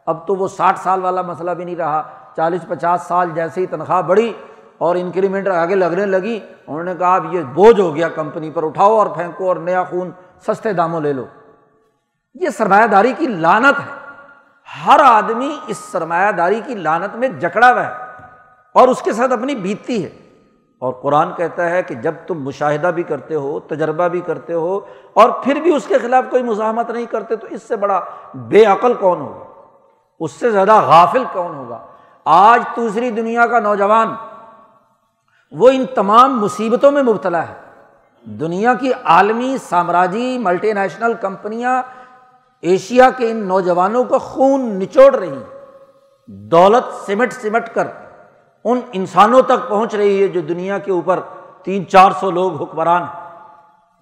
[0.06, 2.04] اب تو وہ ساٹھ سال والا مسئلہ بھی نہیں رہا۔
[2.36, 4.34] چالیس پچاس سال جیسے ہی تنخواہ بڑھی
[4.78, 8.64] اور انکریمنٹ آگے لگنے لگی، انہوں نے کہا، اب یہ بوجھ ہو گیا کمپنی پر،
[8.64, 10.12] اٹھاؤ اور پھینکو اور نیا خون
[10.48, 11.26] سستے داموں لے لو۔
[12.34, 14.03] یہ سرمایہ داری کی لانت ہے۔
[14.86, 17.94] ہر آدمی اس سرمایہ داری کی لانت میں جکڑا ہوا ہے
[18.74, 20.10] اور اس کے ساتھ اپنی بیتتی ہے۔
[20.80, 24.80] اور قرآن کہتا ہے کہ جب تم مشاہدہ بھی کرتے ہو، تجربہ بھی کرتے ہو
[25.14, 28.02] اور پھر بھی اس کے خلاف کوئی مزاحمت نہیں کرتے، تو اس سے بڑا
[28.34, 29.62] بے عقل کون ہوگا؟
[30.20, 31.86] اس سے زیادہ غافل کون ہوگا؟
[32.26, 34.16] آج دوسری دنیا کا نوجوان،
[35.52, 37.54] وہ ان تمام مصیبتوں میں مبتلا ہے۔
[38.24, 41.84] دنیا کی عالمی سامراجی ملٹی نیشنل کمپنیاں
[42.64, 45.40] ایشیا کے ان نوجوانوں کا خون نچوڑ رہی
[46.28, 47.88] دولت سمٹ سمٹ کر
[48.66, 51.20] ان انسانوں تک پہنچ رہی ہے جو دنیا کے اوپر
[51.64, 53.04] تین چار سو لوگ حکمران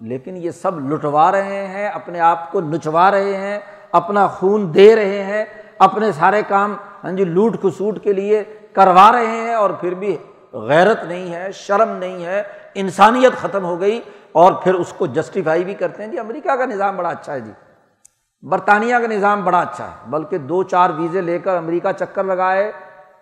[0.00, 3.58] لیکن یہ سب لٹوا رہے ہیں، اپنے آپ کو نچوا رہے ہیں،
[3.92, 5.44] اپنا خون دے رہے ہیں،
[5.78, 10.16] اپنے سارے کام ہاں جی لوٹ کسوٹ کے لیے کروا رہے ہیں اور پھر بھی
[10.52, 12.42] غیرت نہیں ہے، شرم نہیں ہے،
[12.74, 14.00] انسانیت ختم ہو گئی
[14.32, 17.40] اور پھر اس کو جسٹیفائی بھی کرتے ہیں۔ جی امریکہ کا نظام بڑا اچھا ہے
[17.40, 17.52] جی۔
[18.42, 22.72] برطانیہ کا نظام بڑا اچھا ہے، بلکہ دو چار ویزے لے کر امریکہ چکر لگائے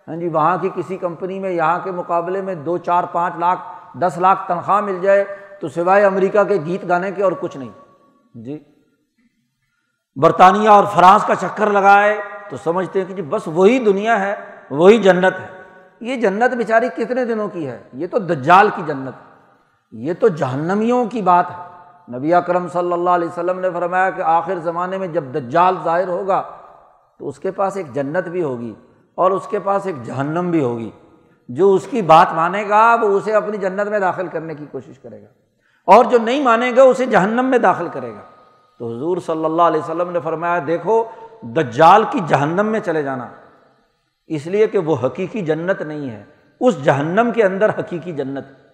[0.08, 3.60] ہاں جی وہاں کی کسی کمپنی میں، یہاں کے مقابلے میں دو چار پانچ لاکھ،
[3.94, 5.24] دس لاکھ تنخواہ مل جائے
[5.60, 7.70] تو سوائے امریکہ کے گیت گانے کے اور کچھ نہیں۔
[8.34, 8.58] جی
[10.16, 14.34] برطانیہ اور فرانس کا چکر لگائے تو سمجھتے ہیں کہ جی بس وہی دنیا ہے،
[14.70, 15.46] وہی جنت ہے۔
[16.00, 19.14] یہ جنت بیچاری کتنے دنوں کی ہے؟ یہ تو دجال کی جنت
[19.92, 21.69] یہ تو جہنمیوں کی بات ہے۔
[22.14, 26.08] نبی اکرم صلی اللہ علیہ وسلم نے فرمایا کہ آخر زمانے میں جب دجال ظاہر
[26.08, 26.42] ہوگا
[27.18, 28.74] تو اس کے پاس ایک جنت بھی ہوگی
[29.14, 30.90] اور اس کے پاس ایک جہنم بھی ہوگی۔
[31.48, 34.98] جو اس کی بات مانے گا وہ اسے اپنی جنت میں داخل کرنے کی کوشش
[34.98, 35.26] کرے گا
[35.84, 38.20] اور جو نہیں مانے گا اسے جہنم میں داخل کرے گا۔
[38.78, 41.04] تو حضور صلی اللہ علیہ وسلم نے فرمایا، دیکھو،
[41.42, 43.28] دجال کی جہنم میں چلے جانا۔
[44.26, 46.24] اس لیے کہ وہ حقیقی جنت نہیں ہے۔
[46.60, 48.69] اس جہنم کے اندر حقیقی جنت۔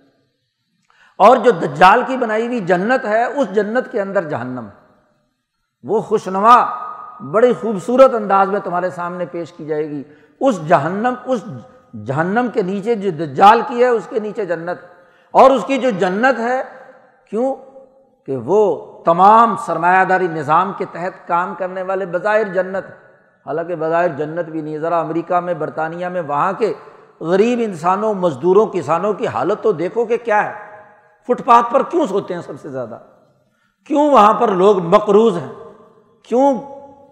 [1.18, 4.66] اور جو دجال کی بنائی ہوئی جنت ہے، اس جنت کے اندر جہنم۔
[5.82, 6.66] وہ خوشنما،
[7.20, 10.02] بڑی خوبصورت انداز میں تمہارے سامنے پیش کی جائے گی۔
[10.40, 11.44] اس جہنم اس
[12.04, 14.84] جہنم کے نیچے جو دجال کی ہے، اس کے نیچے جنت۔
[15.30, 16.62] اور اس کی جو جنت ہے،
[17.30, 17.54] کیوں؟
[18.26, 22.90] کہ وہ تمام سرمایہ داری نظام کے تحت کام کرنے والے بظاہر جنت۔
[23.46, 26.74] حالانکہ بظاہر جنت بھی نہیں، ذرا امریکہ میں، برطانیہ میں، وہاں کے
[27.20, 30.65] غریب انسانوں، مزدوروں، کسانوں کی حالت تو دیکھو کہ کیا ہے۔
[31.26, 32.98] فٹ پاتھ پر کیوں سوتے ہیں سب سے زیادہ؟
[33.86, 35.52] کیوں وہاں پر لوگ مقروض ہیں؟
[36.22, 36.58] کیوں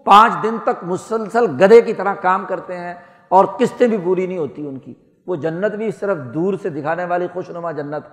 [0.05, 2.93] پانچ دن تک مسلسل گدے کی طرح کام کرتے ہیں
[3.29, 4.93] اور قسطیں بھی پوری نہیں ہوتی ان کی؟
[5.27, 8.07] وہ جنت بھی صرف دور سے دکھانے والی خوش نما جنت۔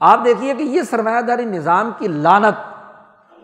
[0.00, 2.80] آپ دیکھیے کہ یہ سرمایہ داری نظام کی لانت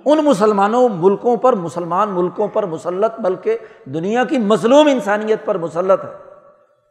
[0.05, 6.05] ان مسلمانوں ملکوں پر، مسلمان ملکوں پر مسلط، بلکہ دنیا کی مظلوم انسانیت پر مسلط
[6.05, 6.11] ہے۔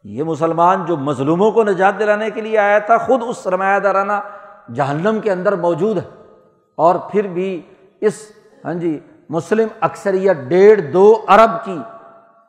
[0.04, 4.14] یہ مسلمان جو مظلوموں کو نجات دلانے کے لیے آیا تھا، خود اس سرمایہ دارانہ
[4.74, 6.24] جہنم کے اندر موجود ہے۔
[6.76, 7.62] اور پھر بھی
[8.02, 8.32] اس
[8.66, 9.00] ہاں جی
[9.30, 11.80] مسلم اکثریت ڈیڑھ دو ارب کی،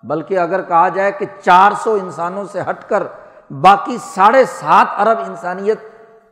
[0.03, 3.03] بلکہ اگر کہا جائے کہ چار سو انسانوں سے ہٹ کر
[3.51, 5.79] باقی ساڑھے سات ارب انسانیت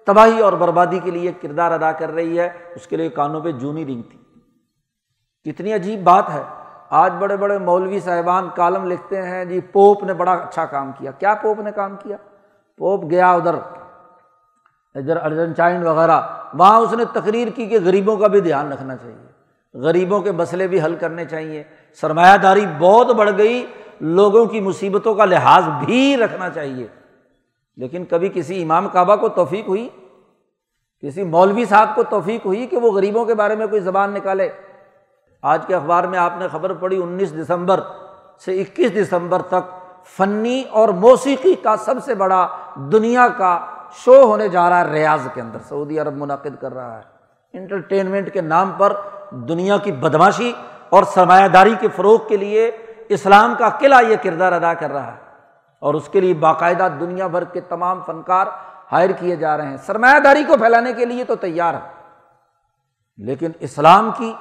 [0.05, 3.53] تباہی اور بربادی کے لیے کردار ادا کر رہی ہے، اس کے لیے کانوں پہ
[3.53, 4.19] جونی رنگتی
[5.51, 6.43] کتنی عجیب بات ہے۔
[6.91, 11.11] آج بڑے بڑے مولوی صاحبان کالم لکھتے ہیں جی پوپ نے بڑا اچھا کام کیا۔
[11.11, 12.17] کیا پوپ نے کام کیا؟
[12.77, 13.55] پوپ گیا ادھر۔
[14.95, 16.21] ادھر ارجنچائن وغیرہ،
[16.55, 19.35] وہاں اس نے تقریر کی کہ غریبوں کا بھی دھیان رکھنا چاہیے۔
[19.79, 21.63] غریبوں کے مسئلے بھی حل کرنے چاہیے۔
[22.01, 23.67] سرمایہ داری بہت بڑھ گئی،
[24.01, 26.87] لوگوں کی مصیبتوں کا لحاظ بھی رکھنا چاہیے۔
[27.77, 29.89] لیکن کبھی کسی امام کعبہ کو توفیق ہوئی؟
[31.01, 34.49] کسی مولوی صاحب کو توفیق ہوئی کہ وہ غریبوں کے بارے میں کوئی زبان نکالے؟
[35.43, 37.81] آج کے اخبار میں آپ نے خبر پڑھی، انیس دسمبر
[38.45, 44.49] سے اکیس دسمبر تک فنی اور موسیقی کا سب سے بڑا دنیا کا شو ہونے
[44.49, 47.03] جا رہا ہے ریاض کے اندر، سعودی عرب منعقد کر رہا ہے۔
[47.53, 48.97] انٹرٹینمنٹ کے نام پر
[49.31, 50.53] دنیا کی بدماشی
[50.89, 52.71] اور سرمایہ داری کے فروغ کے لیے
[53.09, 55.17] اسلام کا قلعہ یہ کردار ادا کر رہا ہے۔
[55.81, 58.47] اور اس کے لیے باقاعدہ دنیا بھر کے تمام فنکار
[58.93, 62.13] ہائر کیے جا رہے ہیں۔ سرمایہ داری کو پھیلانے کے لیے تو تیار ہے
[63.17, 64.33] لیکن اسلام کی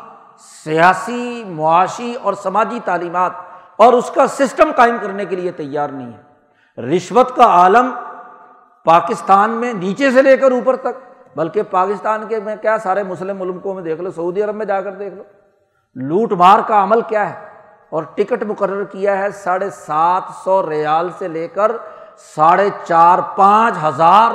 [0.63, 3.31] سیاسی، معاشی اور سماجی تعلیمات
[3.75, 6.33] اور اس کا سسٹم قائم کرنے کے لیے تیار نہیں ہے
[6.81, 7.91] رشوت کا عالم
[8.85, 13.37] پاکستان میں نیچے سے لے کر اوپر تک، بلکہ پاکستان کے میں کیا سارے مسلم
[13.39, 15.23] ملکوں میں دیکھ لو، سعودی عرب میں جا کر دیکھ لو۔
[15.95, 17.53] لوٹ مار کا عمل کیا ہے؟
[17.89, 21.71] اور ٹکٹ مقرر کیا ہے ساڑھے سات سو ریال سے لے کر
[22.17, 24.31] ساڑھے چار پانچ ہزار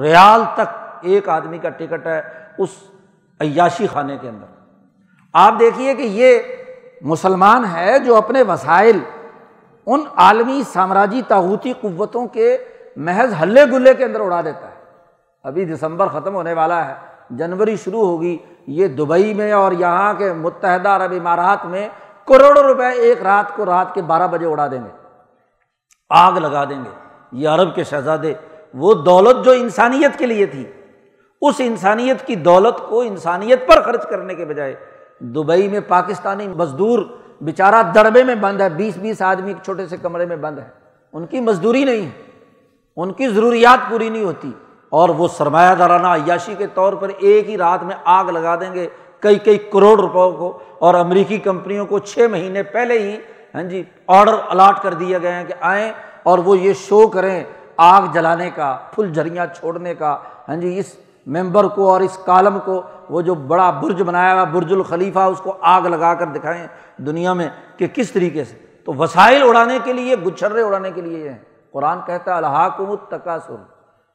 [0.00, 2.22] ریال تک ایک آدمی کا ٹکٹ ہے
[2.58, 2.68] اس
[3.40, 4.46] عیاشی خانے کے اندر۔
[5.32, 6.38] آپ دیکھیے کہ یہ
[7.00, 8.98] مسلمان ہے جو اپنے وسائل،
[9.86, 12.58] ان عالمی سامراجی تاوتی قوتوں کے
[12.96, 14.84] محض ہلے گلے کے اندر اڑا دیتا ہے۔
[15.44, 16.94] ابھی دسمبر ختم ہونے والا ہے،
[17.30, 21.88] جنوری شروع ہوگی، یہ دبئی میں اور یہاں کے متحدہ عرب امارات میں
[22.26, 24.90] کروڑوں روپے ایک رات کو رات کے بارہ بجے اڑا دیں گے۔
[26.10, 26.90] آگ لگا دیں گے۔
[27.32, 28.34] یہ عرب کے شہزادے،
[28.74, 30.72] وہ دولت جو انسانیت کے لیے تھی،
[31.40, 34.74] اس انسانیت کی دولت کو انسانیت پر خرچ کرنے کے بجائے
[35.20, 36.98] دبئی میں پاکستانی مزدور
[37.40, 40.68] بیچارہ دڑبے میں بند ہے۔ بیس بیس آدمی چھوٹے سے کمرے میں بند ہے
[41.12, 42.33] ان کی مزدوری نہیں ہے۔
[42.96, 44.50] ان کی ضروریات پوری نہیں ہوتی
[44.90, 48.72] اور وہ سرمایہ دارانہ عیاشی کے طور پر ایک ہی رات میں آگ لگا دیں
[48.74, 48.86] گے،
[49.20, 53.16] کئی کئی کروڑ روپئے کو اور امریکی کمپنیوں کو چھ مہینے پہلے ہی
[53.54, 55.90] ہاں جی آڈر الاٹ کر دیے گئے ہیں کہ آئیں
[56.22, 57.44] اور وہ یہ شو کریں
[57.76, 60.16] آگ جلانے کا پھل جھریاں چھوڑنے کا
[60.48, 60.94] ہاں جی اس
[61.26, 62.80] ممبر کو اور اس کالم کو
[63.10, 66.66] وہ جو بڑا برج بنایا ہوا برج الخلیفہ، اس کو آگ لگا کر دکھائیں
[67.06, 71.24] دنیا میں کہ کس طریقے سے؟ تو وسائل اڑانے کے لیے، گچھرے اڑانے کے لیے
[71.24, 71.30] یہ
[71.74, 73.54] قرآن کہتا ہے، الحاکم تقاصر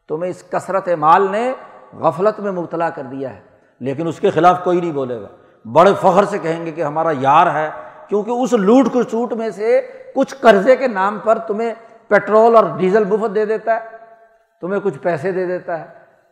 [0.08, 1.54] تمہیں اس کثرت مال نے
[1.94, 3.40] غفلت میں مبتلا کر دیا ہے۔
[3.80, 5.28] لیکن اس کے خلاف کوئی نہیں بولے گا۔
[5.72, 7.70] بڑے فخر سے کہیں گے کہ ہمارا یار ہے،
[8.08, 9.82] کیونکہ اس لوٹ کو چوٹ میں سے
[10.16, 11.74] کچھ قرضے کے نام پر تمہیں
[12.08, 13.80] پیٹرول اور ڈیزل مفت دے دیتا ہے،
[14.62, 15.86] تمہیں کچھ پیسے دے دیتا ہے۔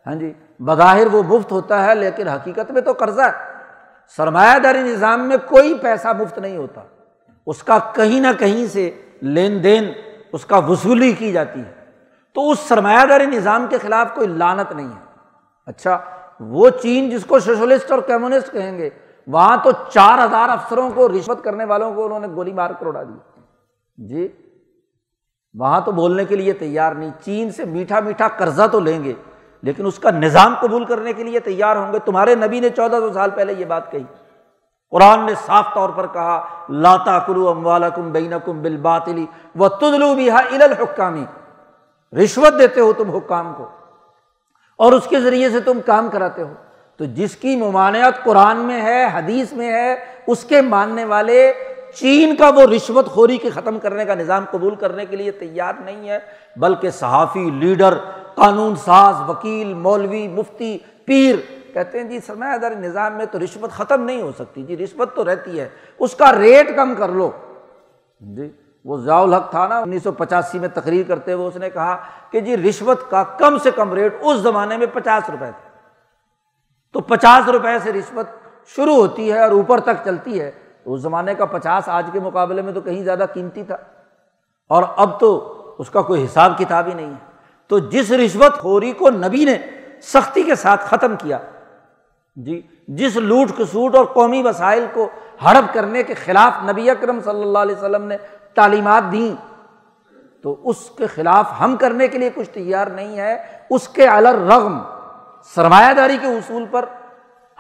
[0.08, 3.54] ہاں جی بظاہر وہ مفت ہوتا ہے، لیکن حقیقت میں تو قرضہ ہے۔
[4.18, 6.82] سرمایہ داری نظام میں کوئی پیسہ مفت نہیں ہوتا۔
[7.46, 9.92] اس کا کہیں نہ کہیں سے لین دین
[10.32, 11.72] اس کا وصولی کی جاتی ہے۔
[12.34, 15.06] تو اس سرمایہ داری نظام کے خلاف کوئی لانت نہیں ہے۔
[15.66, 15.98] اچھا
[16.40, 18.90] وہ چین جس کو سوشلسٹ اور کمیونسٹ کہیں گے،
[19.28, 22.86] وہاں تو چار ہزار افسروں کو رشوت کرنے والوں کو انہوں نے گولی مار کر
[22.86, 23.42] اڑا دی۔
[24.08, 24.28] جی
[25.54, 29.14] وہاں تو بولنے کے لیے تیار نہیں۔ چین سے میٹھا میٹھا قرضہ تو لیں گے،
[29.62, 32.96] لیکن اس کا نظام قبول کرنے کے لیے تیار ہوں گے۔ تمہارے نبی نے چودہ
[33.00, 34.04] سو سال پہلے یہ بات کہی۔
[34.94, 39.26] قرآن نے صاف طور پر کہا لاتا کلو ام والا کم بین کم بل باطلی
[39.60, 41.26] و تدلو بھی الحکامی
[42.14, 43.68] رشوت دیتے ہو تم حکام کو،
[44.80, 46.54] اور اس کے ذریعے سے تم کام کراتے ہو۔
[47.00, 49.96] تو جس کی ممانعت قرآن میں ہے، حدیث میں ہے،
[50.28, 51.52] اس کے ماننے والے
[51.96, 55.74] چین کا وہ رشوت خوری کے ختم کرنے کا نظام قبول کرنے کے لیے تیار
[55.86, 56.20] نہیں ہے،
[56.56, 57.98] بلکہ صحافی، لیڈر،
[58.36, 61.36] قانون ساز، وکیل، مولوی، مفتی، پیر
[61.78, 65.16] کہتے ہیں جی سرمایہ داری نظام میں تو رشوت ختم نہیں ہو سکتی جی رشوت
[65.16, 65.70] تو رہتی ہے،
[66.00, 67.32] اس کا ریٹ کم کر لو.
[68.20, 68.52] جی
[68.86, 71.98] وہ ضیاء الحق تھا نا، انیس سو پچاسی میں تقریر کرتے ہوئے اس نے کہا
[72.32, 75.70] کہ جی رشوت کا کم سے کم ریٹ اس زمانے میں پچاس روپئے تھا
[76.94, 78.28] تو پچاس روپئے سے رشوت
[78.68, 80.52] شروع ہوتی ہے اور اوپر تک چلتی ہے۔
[80.84, 83.78] تو اس زمانے کا پچاس آج کے مقابلے میں تو کہیں زیادہ قیمتی تھا۔
[84.70, 85.32] اور اب تو
[85.80, 87.26] اس کا کوئی حساب کتاب ہی نہیں ہے۔
[87.68, 89.58] تو جس رشوت خوری کو نبی نے
[90.02, 91.38] سختی کے ساتھ ختم کیا
[92.46, 95.10] جی جس لوٹ کسوٹ اور قومی وسائل کو
[95.46, 98.18] ہڑپ کرنے کے خلاف نبی اکرم صلی اللہ علیہ وسلم نے
[98.54, 99.36] تعلیمات دیں،
[100.42, 103.38] تو اس کے خلاف ہم کرنے کے لیے کچھ تیار نہیں ہے۔
[103.70, 104.80] اس کے الر رغم
[105.56, 106.86] سرمایہ داری کے اصول پر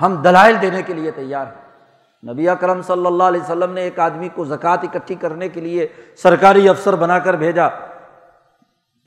[0.01, 3.99] ہم دلائل دینے کے لیے تیار ہیں۔ نبی اکرم صلی اللہ علیہ وسلم نے ایک
[3.99, 7.65] آدمی کو زکوٰۃ اکٹھی کرنے کے لیے سرکاری افسر بنا کر بھیجا۔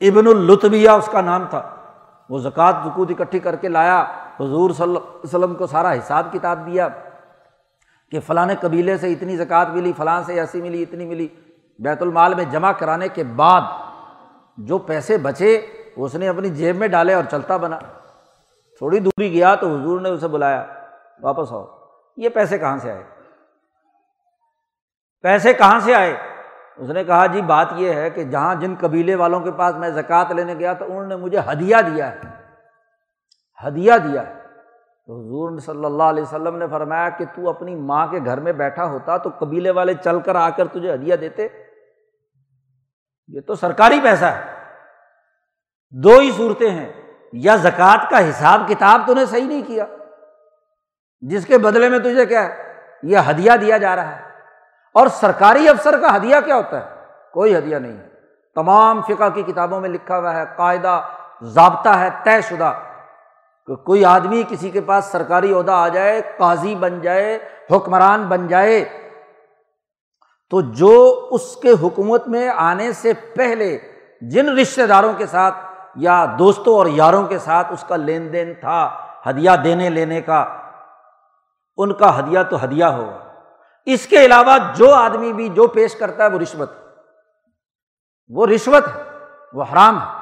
[0.01, 1.77] ابن الطبیہ اس کا نام تھا۔
[2.31, 4.05] وہ زکوٰۃ زکوت اکٹھی کر کے لایا،
[4.41, 6.89] حضور صلی اللہ علیہ وسلم کو سارا حساب کتاب دیا
[8.11, 11.29] کہ فلاں قبیلے سے اتنی زکوٰۃ ملی، فلاں سے ایسی ملی، اتنی ملی۔
[11.79, 13.61] بیت المال میں جمع کرانے کے بعد
[14.57, 15.67] جو پیسے بچے،
[15.97, 17.79] اس نے اپنی جیب میں ڈالے اور چلتا بنا۔
[18.79, 20.67] تھوڑی دوری گیا تو حضور نے اسے بلایا،
[21.23, 21.65] واپس آؤ۔
[22.17, 23.05] یہ پیسے کہاں سے آئے؟
[25.23, 26.30] پیسے کہاں سے آئے؟
[26.77, 29.91] اس نے کہا جی بات یہ ہے کہ جہاں جن قبیلے والوں کے پاس میں
[29.91, 32.19] زکوٰۃ لینے گیا تو انہوں نے مجھے ہدیہ دیا ہے۔
[33.67, 34.35] ہدیہ دیا ہے۔
[35.07, 38.53] تو حضور صلی اللہ علیہ وسلم نے فرمایا کہ تو اپنی ماں کے گھر میں
[38.53, 41.49] بیٹھا ہوتا تو قبیلے والے چل کر آ کر تجھے ہدیہ دیتے۔
[43.29, 44.41] یہ تو سرکاری پیسہ ہے۔
[45.91, 46.93] دو ہی صورتیں ہیں۔
[47.33, 49.87] یا زکوٰۃ کا حساب کتاب تو نے صحیح نہیں کیا۔
[51.21, 54.30] جس کے بدلے میں تجھے کیا ہے؟ یہ ہدیہ دیا جا رہا ہے۔
[54.95, 56.95] اور سرکاری افسر کا ہدیہ کیا ہوتا ہے؟
[57.33, 58.09] کوئی ہدیہ نہیں ہے۔
[58.55, 61.01] تمام فقہ کی کتابوں میں لکھا ہوا ہے، قاعدہ
[61.43, 62.73] ضابطہ ہے، طے شدہ۔
[63.67, 67.39] کہ کوئی آدمی کسی کے پاس سرکاری عہدہ آ جائے، قاضی بن جائے،
[67.71, 68.85] حکمران بن جائے،
[70.51, 73.79] تو جو اس کے حکومت میں آنے سے پہلے
[74.21, 75.55] جن رشتے داروں کے ساتھ
[75.97, 78.91] یا دوستوں اور یاروں کے ساتھ اس کا لین دین تھا،
[79.29, 80.45] ہدیہ دینے لینے کا،
[81.77, 83.30] ان کا ہدیہ تو ہدیہ ہوگا۔
[83.87, 86.71] اس کے علاوہ جو آدمی بھی جو پیش کرتا ہے وہ رشوت
[88.29, 89.03] وہ رشوت ہے،
[89.53, 90.21] وہ حرام ہے۔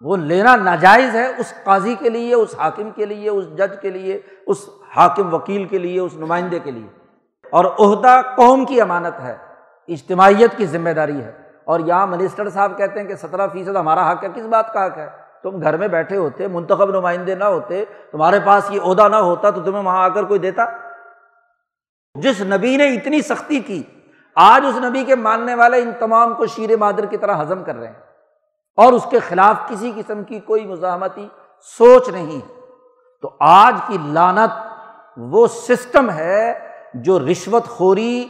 [0.00, 3.90] وہ لینا ناجائز ہے اس قاضی کے لیے، اس حاکم کے لیے، اس جج کے
[3.90, 6.86] لیے، اس حاکم وکیل کے لیے، اس نمائندے کے لیے۔
[7.50, 9.36] اور عہدہ قوم کی امانت ہے،
[9.88, 11.32] اجتماعیت کی ذمہ داری ہے۔
[11.64, 14.86] اور یہاں منسٹر صاحب کہتے ہیں کہ سترہ فیصد ہمارا حق ہے، کس بات کا
[14.86, 15.08] حق ہے؟
[15.42, 19.50] تم گھر میں بیٹھے ہوتے، منتخب نمائندے نہ ہوتے، تمہارے پاس یہ عہدہ نہ ہوتا
[19.50, 20.64] تو تمہیں وہاں آ کر کوئی دیتا؟
[22.22, 23.82] جس نبی نے اتنی سختی کی،
[24.36, 27.76] آج اس نبی کے ماننے والے ان تمام کو شیر مادر کی طرح ہضم کر
[27.76, 27.94] رہے ہیں۔
[28.76, 31.28] اور اس کے خلاف کسی قسم کی کوئی مزاحمتی
[31.78, 32.40] سوچ نہیں۔
[33.22, 34.50] تو آج کی لانت
[35.16, 38.28] وہ سسٹم ہے جو رشوت خوری،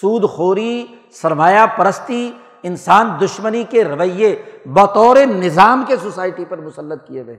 [0.00, 2.32] سود خوری، سرمایہ پرستی،
[2.62, 7.36] انسان دشمنی کے رویے بطور نظام کے سوسائٹی پر مسلط کیے ہوئے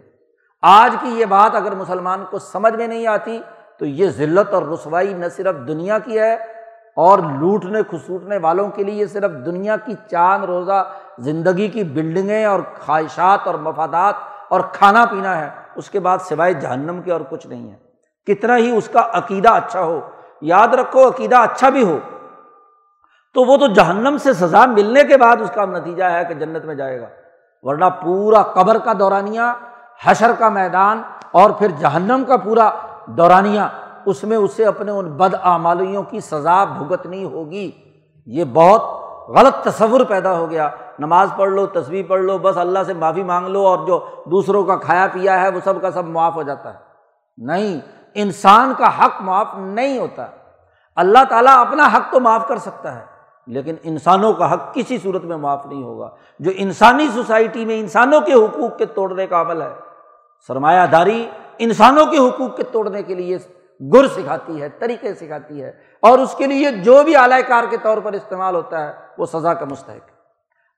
[0.61, 3.41] آج کی یہ بات اگر مسلمان کو سمجھ میں نہیں آتی
[3.79, 6.33] تو یہ ذلت اور رسوائی نہ صرف دنیا کی ہے
[6.95, 10.83] اور لوٹنے کھسوٹنے والوں کے لیے صرف دنیا کی چاند، روزہ،
[11.17, 14.15] زندگی کی بلڈنگیں اور خواہشات اور مفادات
[14.49, 17.75] اور کھانا پینا ہے، اس کے بعد سوائے جہنم کے اور کچھ نہیں ہے۔
[18.27, 19.99] کتنا ہی اس کا عقیدہ اچھا ہو،
[20.41, 21.97] یاد رکھو عقیدہ اچھا بھی ہو،
[23.33, 26.65] تو وہ تو جہنم سے سزا ملنے کے بعد اس کا نتیجہ ہے کہ جنت
[26.65, 27.07] میں جائے گا۔
[27.61, 29.41] ورنہ پورا قبر کا دورانیہ،
[30.03, 31.01] حشر کا میدان
[31.31, 32.69] اور پھر جہنم کا پورا
[33.17, 33.61] دورانیہ،
[34.05, 37.71] اس میں اسے اپنے ان بد آمالیوں کی سزا بھگتنی ہوگی۔
[38.25, 38.81] یہ بہت
[39.29, 43.23] غلط تصور پیدا ہو گیا۔ نماز پڑھ لو تصویر پڑھ لو، بس اللہ سے معافی
[43.23, 46.43] مانگ لو اور جو دوسروں کا کھایا پیا ہے، وہ سب کا سب معاف ہو
[46.43, 46.79] جاتا ہے۔
[47.37, 47.79] نہیں،
[48.13, 50.25] انسان کا حق معاف نہیں ہوتا۔
[50.95, 53.05] اللہ تعالیٰ اپنا حق تو معاف کر سکتا ہے،
[53.47, 58.21] لیکن انسانوں کا حق کسی صورت میں معاف نہیں ہوگا۔ جو انسانی سوسائٹی میں انسانوں
[58.21, 59.73] کے حقوق کے توڑنے کا عمل ہے۔
[60.47, 61.29] سرمایہ داری
[61.59, 63.37] انسانوں کے حقوق کے توڑنے کے لیے
[63.93, 67.77] گر سکھاتی ہے، طریقے سکھاتی ہے۔ اور اس کے لیے جو بھی اعلی کار کے
[67.77, 70.19] طور پر استعمال ہوتا ہے، وہ سزا کا مستحق ہے۔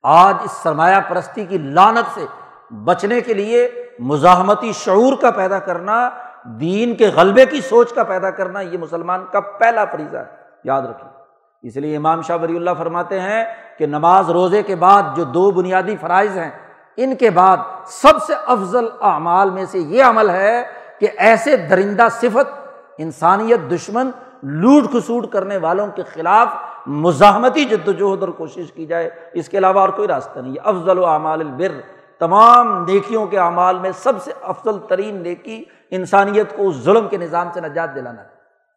[0.03, 2.25] آج اس سرمایہ پرستی کی لانت سے
[2.73, 3.69] بچنے کے لیے
[3.99, 6.09] مزاحمتی شعور کا پیدا کرنا،
[6.43, 10.81] دین کے غلبے کی سوچ کا پیدا کرنا، یہ مسلمان کا پہلا فریضہ ہے۔ یاد
[10.81, 11.21] رکھیے
[11.67, 13.45] اس لیے امام شاہ ولی اللہ فرماتے ہیں
[13.77, 16.51] کہ نماز روزے کے بعد جو دو بنیادی فرائض ہیں
[16.97, 20.63] ان کے بعد سب سے افضل اعمال میں سے یہ عمل ہے
[20.99, 24.11] کہ ایسے درندہ صفت، انسانیت دشمن،
[24.43, 26.47] لوٹ کھسوٹ کرنے والوں کے خلاف
[26.87, 30.59] مزاحمتی جد وجہد اور کوشش کی جائے۔ اس کے علاوہ اور کوئی راستہ نہیں۔ ہے
[30.63, 31.81] افضل و اعمال البر۔
[32.19, 37.17] تمام نیکیوں کے اعمال میں سب سے افضل ترین نیکی انسانیت کو اس ظلم کے
[37.17, 38.27] نظام سے نجات دلانا ہے۔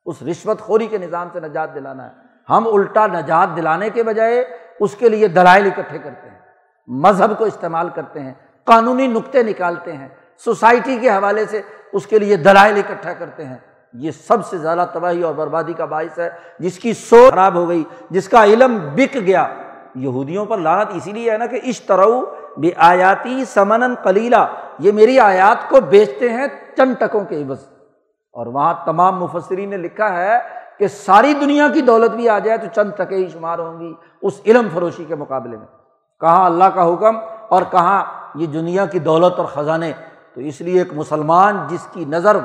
[0.06, 2.10] اس رشوت خوری کے نظام سے نجات دلانا ہے۔
[2.50, 4.44] ہم الٹا نجات دلانے کے بجائے
[4.80, 6.43] اس کے لیے دلائل اکٹھے کرتے ہیں۔
[6.86, 10.08] مذہب کو استعمال کرتے ہیں، قانونی نقطے نکالتے ہیں،
[10.44, 11.62] سوسائٹی کے حوالے سے
[11.92, 13.56] اس کے لیے دلائل اکٹھا کرتے ہیں۔
[13.92, 17.68] یہ سب سے زیادہ تباہی اور بربادی کا باعث ہے، جس کی سوچ خراب ہو
[17.68, 19.46] گئی، جس کا علم بک گیا۔
[19.94, 22.24] یہودیوں پر لانت اسی لیے ہے نا کہ اشترو
[22.56, 24.46] بے آیاتی سمن کلیلہ
[24.78, 27.58] یہ میری آیات کو بیچتے ہیں چند ٹکوں کے عبض
[28.32, 30.38] اور وہاں تمام مفسرین نے لکھا ہے
[30.78, 33.92] کہ ساری دنیا کی دولت بھی آ جائے تو چند ٹکے ہی شمار ہوں گی
[34.22, 35.66] اس علم فروشی کے مقابلے میں۔
[36.20, 37.16] کہاں اللہ کا حکم
[37.48, 38.04] اور کہاں
[38.34, 39.92] یہ دنیا کی دولت اور خزانے۔
[40.34, 42.36] تو اس لیے ایک مسلمان جس کی نظر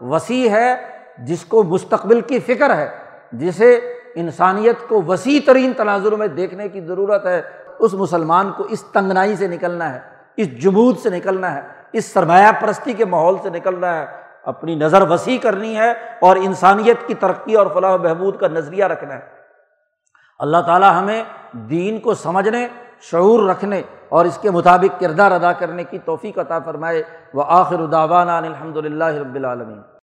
[0.00, 0.74] وسیع ہے،
[1.18, 2.88] جس کو مستقبل کی فکر ہے،
[3.32, 3.74] جسے
[4.14, 7.42] انسانیت کو وسیع ترین تناظر میں دیکھنے کی ضرورت ہے،
[7.78, 10.00] اس مسلمان کو اس تنگنائی سے نکلنا ہے،
[10.36, 11.60] اس جمود سے نکلنا ہے،
[11.92, 14.06] اس سرمایہ پرستی کے ماحول سے نکلنا ہے۔
[14.44, 18.84] اپنی نظر وسیع کرنی ہے اور انسانیت کی ترقی اور فلاح و بہبود کا نظریہ
[18.84, 19.20] رکھنا ہے۔
[20.38, 22.68] اللہ تعالیٰ ہمیں دین کو سمجھنے
[23.00, 27.02] شعور رکھنے اور اس کے مطابق کردار ادا کرنے کی توفیق عطا فرمائے
[27.34, 29.80] وہ آخر الداوانہ الحمد للہ رب العالمین۔